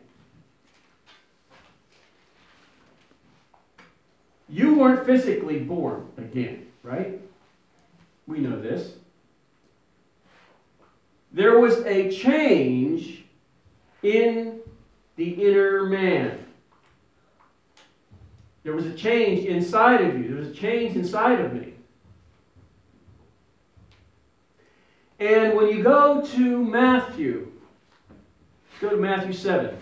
[4.49, 7.19] you weren't physically born again, right?
[8.27, 8.93] We know this.
[11.31, 13.23] There was a change
[14.03, 14.59] in
[15.15, 16.45] the inner man.
[18.63, 20.27] There was a change inside of you.
[20.27, 21.73] There was a change inside of me.
[25.19, 27.51] And when you go to Matthew,
[28.79, 29.75] go to Matthew 7.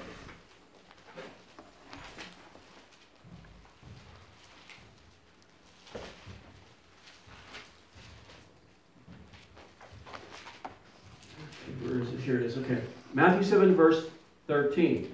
[11.81, 12.14] Where is it?
[12.25, 12.57] Here it is.
[12.57, 12.81] Okay.
[13.13, 14.07] Matthew 7, verse
[14.47, 15.13] 13.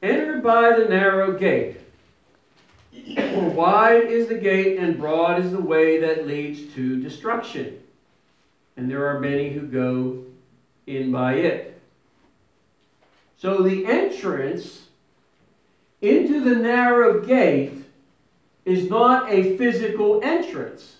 [0.00, 1.80] Enter by the narrow gate.
[2.92, 7.80] For wide is the gate and broad is the way that leads to destruction,
[8.76, 10.22] and there are many who go
[10.86, 11.80] in by it.
[13.36, 14.82] So the entrance
[16.00, 17.72] into the narrow gate
[18.64, 20.98] is not a physical entrance.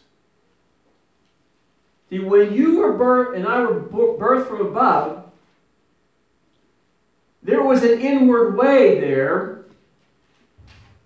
[2.11, 5.25] See, when you were birthed and I were birthed from above,
[7.43, 9.65] there was an inward way there,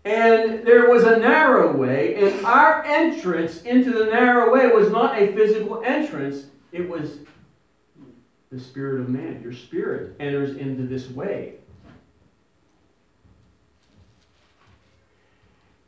[0.04, 5.20] and there was a narrow way, and our entrance into the narrow way was not
[5.20, 7.18] a physical entrance, it was
[8.50, 9.42] the spirit of man.
[9.42, 11.54] Your spirit enters into this way.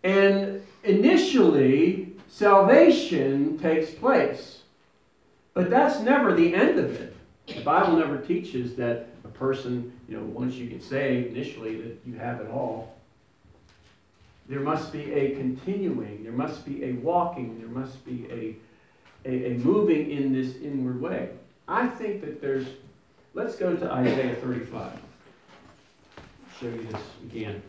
[0.02, 4.59] And initially, salvation takes place.
[5.54, 7.16] But that's never the end of it.
[7.46, 11.98] The Bible never teaches that a person, you know, once you get saved initially, that
[12.06, 12.96] you have it all.
[14.48, 19.52] There must be a continuing, there must be a walking, there must be a, a,
[19.52, 21.30] a moving in this inward way.
[21.68, 22.66] I think that there's,
[23.34, 24.92] let's go to Isaiah 35.
[26.60, 27.62] Show you this again.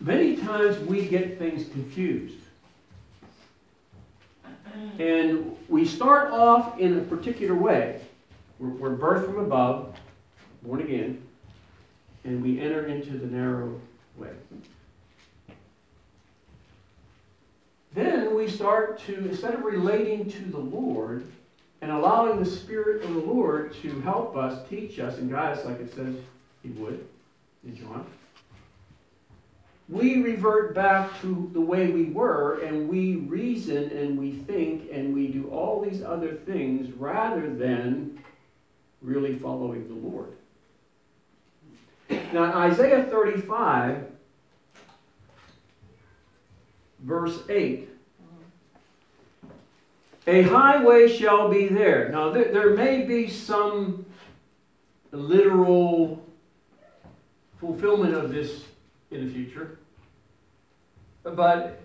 [0.00, 2.38] Many times we get things confused.
[4.98, 8.00] And we start off in a particular way.
[8.58, 9.94] We're, we're birthed from above,
[10.62, 11.22] born again,
[12.24, 13.78] and we enter into the narrow
[14.16, 14.30] way.
[17.92, 21.24] Then we start to, instead of relating to the Lord
[21.82, 25.64] and allowing the Spirit of the Lord to help us, teach us, and guide us
[25.64, 26.14] like it says
[26.62, 27.06] He would
[27.64, 28.06] in John,
[29.90, 35.12] we revert back to the way we were and we reason and we think and
[35.12, 38.22] we do all these other things rather than
[39.02, 40.32] really following the Lord.
[42.32, 44.06] Now, Isaiah 35,
[47.00, 47.88] verse 8.
[50.28, 52.10] A highway shall be there.
[52.10, 54.06] Now, there, there may be some
[55.10, 56.24] literal
[57.58, 58.62] fulfillment of this
[59.10, 59.79] in the future.
[61.22, 61.80] But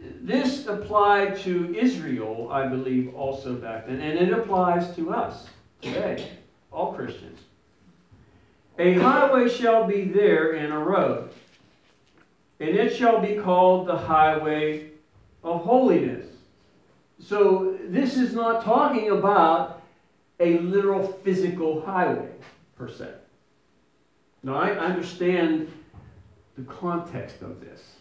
[0.00, 5.48] this applied to Israel, I believe, also back then, and it applies to us
[5.80, 6.28] today,
[6.72, 7.40] all Christians.
[8.78, 11.30] A highway shall be there and a road,
[12.58, 14.90] and it shall be called the highway
[15.44, 16.26] of holiness.
[17.20, 19.82] So, this is not talking about
[20.40, 22.30] a literal physical highway,
[22.76, 23.10] per se.
[24.42, 25.72] Now, I understand
[26.56, 27.94] the context of this.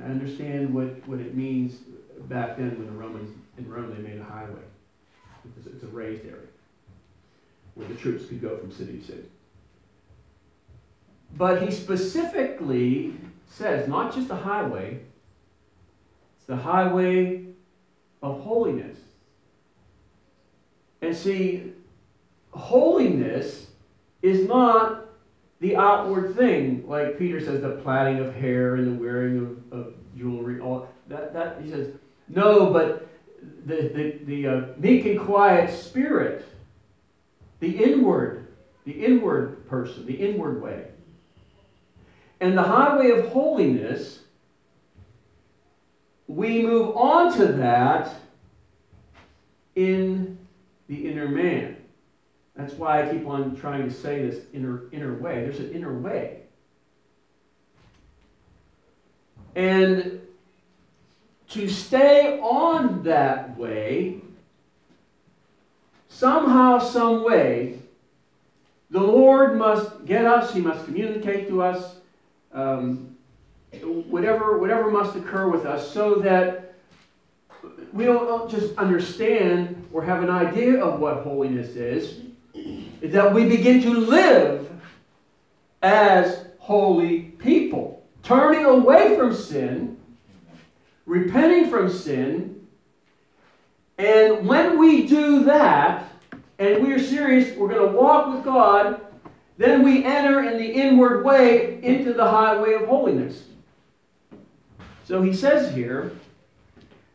[0.00, 1.74] I understand what, what it means
[2.28, 4.62] back then when the Romans, in Rome, they made a highway.
[5.56, 6.46] It's, it's a raised area
[7.74, 9.24] where the troops could go from city to city.
[11.36, 13.14] But he specifically
[13.48, 15.00] says not just a highway,
[16.36, 17.46] it's the highway
[18.22, 18.98] of holiness.
[21.00, 21.72] And see,
[22.52, 23.66] holiness
[24.22, 25.01] is not
[25.62, 29.38] the outward thing, like Peter says, the plaiting of hair and the wearing
[29.70, 31.94] of, of jewelry, all that, that he says,
[32.28, 33.08] no, but
[33.64, 36.44] the, the, the uh, meek and quiet spirit,
[37.60, 38.48] the inward,
[38.86, 40.88] the inward person, the inward way.
[42.40, 44.18] And the highway of holiness,
[46.26, 48.16] we move on to that
[49.76, 50.36] in
[50.88, 51.76] the inner man.
[52.56, 55.40] That's why I keep on trying to say this inner, inner way.
[55.40, 56.40] There's an inner way.
[59.54, 60.20] And
[61.50, 64.20] to stay on that way,
[66.08, 67.78] somehow, some way,
[68.90, 71.96] the Lord must get us, He must communicate to us.
[72.52, 73.16] Um,
[73.82, 76.74] whatever, whatever must occur with us so that
[77.92, 82.20] we don't just understand or have an idea of what holiness is,
[83.02, 84.70] is that we begin to live
[85.82, 89.98] as holy people, turning away from sin,
[91.04, 92.64] repenting from sin,
[93.98, 96.08] and when we do that,
[96.58, 99.00] and we are serious, we're going to walk with God,
[99.58, 103.44] then we enter in the inward way into the highway of holiness.
[105.04, 106.12] So he says here,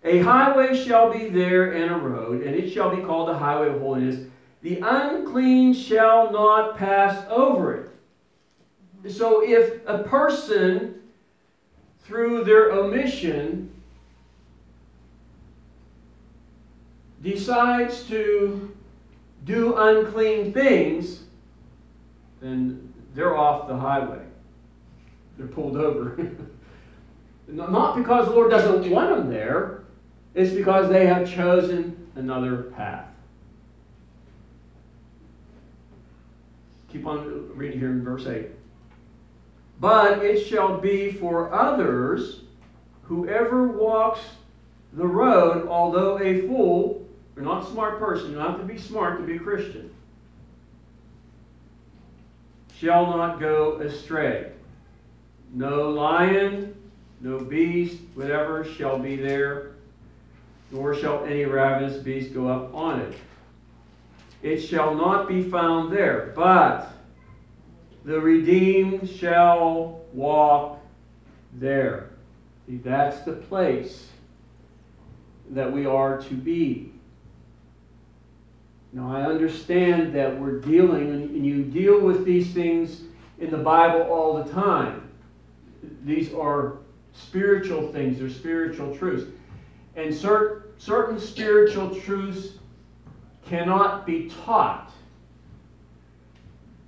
[0.03, 3.69] a highway shall be there and a road, and it shall be called the highway
[3.69, 4.27] of holiness.
[4.61, 9.11] The unclean shall not pass over it.
[9.11, 11.01] So if a person,
[12.03, 13.71] through their omission,
[17.21, 18.75] decides to
[19.45, 21.23] do unclean things,
[22.41, 24.23] then they're off the highway.
[25.37, 26.17] They're pulled over.
[27.47, 29.83] Not because the Lord doesn't want them there,
[30.35, 33.06] it's because they have chosen another path.
[36.97, 38.47] Keep on reading here in verse 8.
[39.79, 42.39] But it shall be for others,
[43.03, 44.21] whoever walks
[44.93, 48.79] the road, although a fool, you're not a smart person, you don't have to be
[48.79, 49.91] smart to be a Christian,
[52.79, 54.51] shall not go astray.
[55.53, 56.75] No lion,
[57.21, 59.73] no beast, whatever, shall be there,
[60.71, 63.13] nor shall any ravenous beast go up on it.
[64.41, 66.91] It shall not be found there, but
[68.05, 70.79] the redeemed shall walk
[71.53, 72.11] there.
[72.67, 74.07] See, that's the place
[75.49, 76.91] that we are to be.
[78.93, 83.01] Now, I understand that we're dealing, and you deal with these things
[83.39, 85.09] in the Bible all the time.
[86.03, 86.77] These are
[87.13, 89.29] spiritual things, they're spiritual truths.
[89.95, 92.53] And cer- certain spiritual truths
[93.49, 94.91] cannot be taught.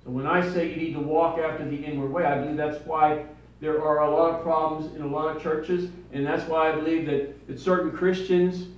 [0.04, 2.84] So when I say you need to walk after the inward way, I believe that's
[2.86, 3.24] why
[3.60, 6.74] there are a lot of problems in a lot of churches, and that's why I
[6.74, 8.68] believe that, that certain Christians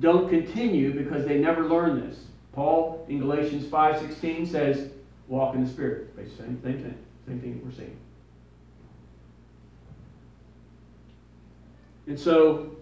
[0.00, 2.24] don't continue because they never learn this.
[2.52, 4.90] Paul in Galatians 5.16 says,
[5.28, 6.10] walk in the Spirit.
[6.16, 6.98] Same, same thing.
[7.26, 7.96] Same thing we're saying.
[12.06, 12.76] And so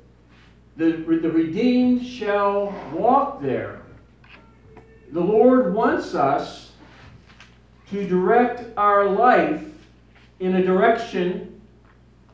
[0.77, 3.81] the, the redeemed shall walk there.
[5.15, 6.73] The Lord wants us
[7.91, 9.65] to direct our life
[10.41, 11.61] in a direction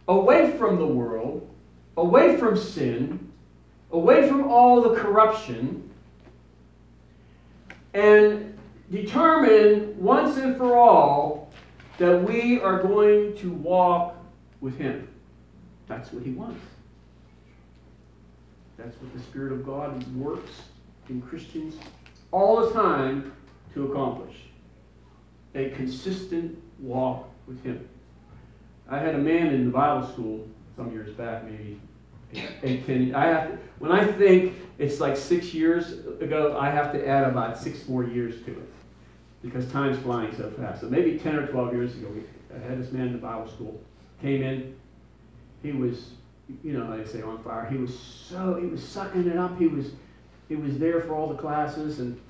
[0.08, 1.46] away from the world,
[1.98, 3.30] away from sin,
[3.92, 5.90] away from all the corruption,
[7.92, 8.58] and
[8.90, 11.52] determine once and for all
[11.98, 14.16] that we are going to walk
[14.62, 15.06] with Him.
[15.86, 16.64] That's what He wants.
[18.78, 20.62] That's what the Spirit of God works
[21.10, 21.74] in Christians
[22.32, 23.32] all the time
[23.74, 24.34] to accomplish
[25.54, 27.88] a consistent walk with Him.
[28.88, 31.80] I had a man in the Bible school some years back, maybe
[32.62, 33.14] eight, ten.
[33.14, 37.24] I have to, when I think it's like six years ago, I have to add
[37.24, 38.72] about six more years to it
[39.42, 40.80] because time's flying so fast.
[40.80, 42.08] So maybe ten or twelve years ago,
[42.54, 43.80] I had this man in the Bible school.
[44.20, 44.76] Came in,
[45.62, 46.10] he was,
[46.62, 47.66] you know, I say, on fire.
[47.70, 49.58] He was so he was sucking it up.
[49.58, 49.92] He was
[50.50, 52.20] he was there for all the classes and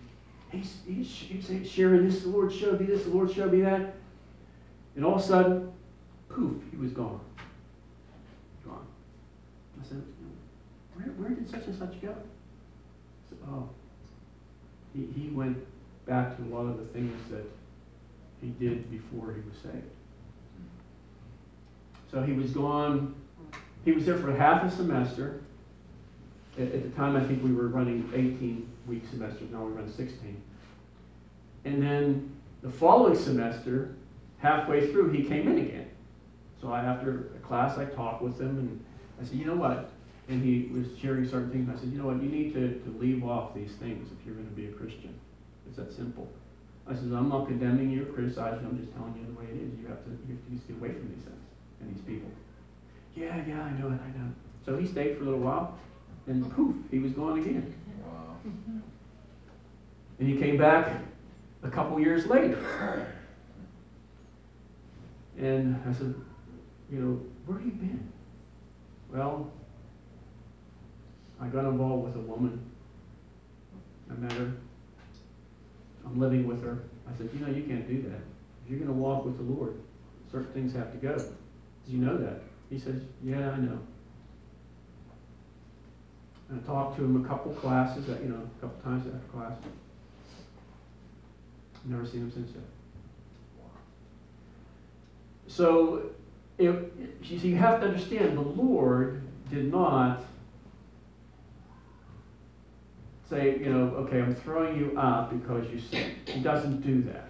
[0.52, 1.08] he's, he's,
[1.48, 3.94] he's sharing this, the Lord showed me this, the Lord showed me that.
[4.94, 5.72] And all of a sudden,
[6.28, 7.18] poof, he was gone.
[8.62, 8.86] Gone.
[9.80, 10.02] I said,
[10.94, 12.10] where, where did such and such go?
[12.10, 13.70] I said, oh,
[14.94, 15.56] he, he went
[16.04, 17.50] back to a lot of the things that
[18.42, 19.90] he did before he was saved.
[22.10, 23.14] So he was gone,
[23.86, 25.40] he was there for half a semester.
[26.58, 29.90] At, at the time, I think we were running 18 week semesters, now we run
[29.90, 30.42] 16.
[31.64, 32.30] And then
[32.62, 33.94] the following semester,
[34.38, 35.90] halfway through, he came in again.
[36.60, 38.84] So I, after a class, I talked with him and
[39.20, 39.90] I said, you know what?
[40.28, 41.68] And he was sharing certain things.
[41.74, 42.22] I said, you know what?
[42.22, 45.18] You need to, to leave off these things if you're going to be a Christian.
[45.66, 46.28] It's that simple.
[46.86, 48.66] I said, I'm not condemning you or criticizing.
[48.66, 49.78] I'm just telling you the way it is.
[49.80, 51.44] You have to, you have to stay away from these things
[51.80, 52.30] and these people.
[53.14, 54.00] Yeah, yeah, I know it.
[54.00, 54.30] I know.
[54.64, 55.78] So he stayed for a little while,
[56.26, 57.74] and poof, he was gone again.
[58.04, 58.36] Wow.
[60.18, 61.02] And he came back
[61.62, 62.58] a couple years later.
[65.38, 66.14] And I said,
[66.90, 68.12] you know, where have you been?
[69.10, 69.50] Well,
[71.40, 72.70] I got involved with a woman.
[74.10, 74.52] I met her.
[76.04, 76.82] I'm living with her.
[77.08, 78.20] I said, you know, you can't do that.
[78.64, 79.80] If you're going to walk with the Lord,
[80.30, 81.14] certain things have to go.
[81.16, 81.36] Did
[81.86, 82.42] you know that?
[82.68, 83.78] He says, yeah, I know.
[86.50, 89.52] And I talked to him a couple classes, you know, a couple times after class.
[91.84, 92.64] Never seen him since then.
[95.46, 96.10] So,
[96.58, 96.90] you
[97.24, 100.24] see, you have to understand, the Lord did not
[103.28, 106.16] say, you know, okay, I'm throwing you out because you sin.
[106.26, 107.28] He doesn't do that.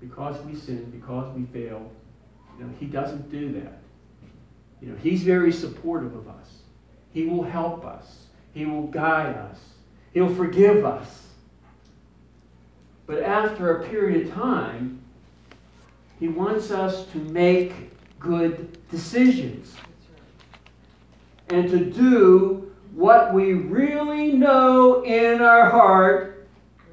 [0.00, 1.90] Because we sin, because we fail,
[2.58, 3.78] you know, he doesn't do that.
[4.80, 6.62] You know, he's very supportive of us.
[7.16, 8.26] He will help us.
[8.52, 9.58] He will guide us.
[10.12, 11.28] He'll forgive us.
[13.06, 15.00] But after a period of time,
[16.20, 17.72] he wants us to make
[18.20, 19.74] good decisions
[21.48, 26.46] and to do what we really know in our heart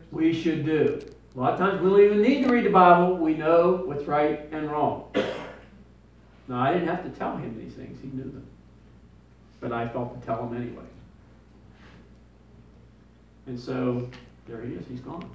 [0.09, 1.01] we should do.
[1.35, 4.05] A lot of times we don't even need to read the Bible, we know what's
[4.05, 5.13] right and wrong.
[6.47, 8.47] Now, I didn't have to tell him these things, he knew them.
[9.63, 10.83] But I felt to tell him anyway.
[13.47, 14.09] And so,
[14.45, 15.29] there he is, he's gone.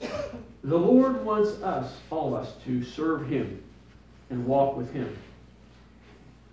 [0.00, 3.60] The Lord wants us, all of us, to serve him
[4.30, 5.18] and walk with him.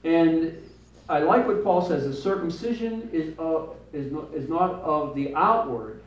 [0.03, 0.57] And
[1.07, 5.35] I like what Paul says, the circumcision is, uh, is, not, is not of the
[5.35, 6.01] outward.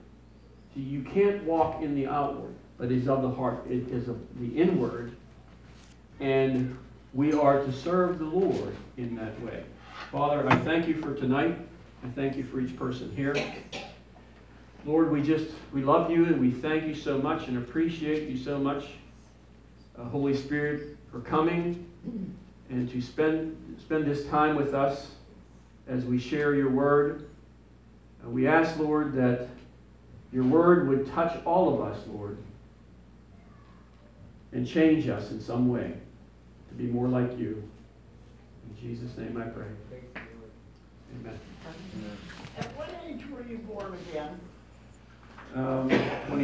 [0.75, 4.61] You can't walk in the outward, but is of the heart, it is of the
[4.61, 5.13] inward.
[6.23, 6.79] And
[7.13, 9.65] we are to serve the Lord in that way.
[10.13, 11.59] Father, I thank you for tonight.
[12.05, 13.35] I thank you for each person here.
[14.87, 18.39] Lord, we just, we love you and we thank you so much and appreciate you
[18.39, 18.85] so much,
[19.99, 21.85] uh, Holy Spirit, for coming
[22.71, 25.09] and to spend, spend this time with us
[25.89, 27.29] as we share your word.
[28.25, 29.49] Uh, we ask, Lord, that
[30.33, 32.39] your word would touch all of us, Lord,
[34.53, 35.95] and change us in some way
[36.73, 37.63] to be more like you.
[38.69, 39.67] In Jesus' name I pray.
[41.21, 41.39] Amen.
[42.59, 44.41] At what age were you born again?
[45.55, 45.89] Um,
[46.29, 46.41] 20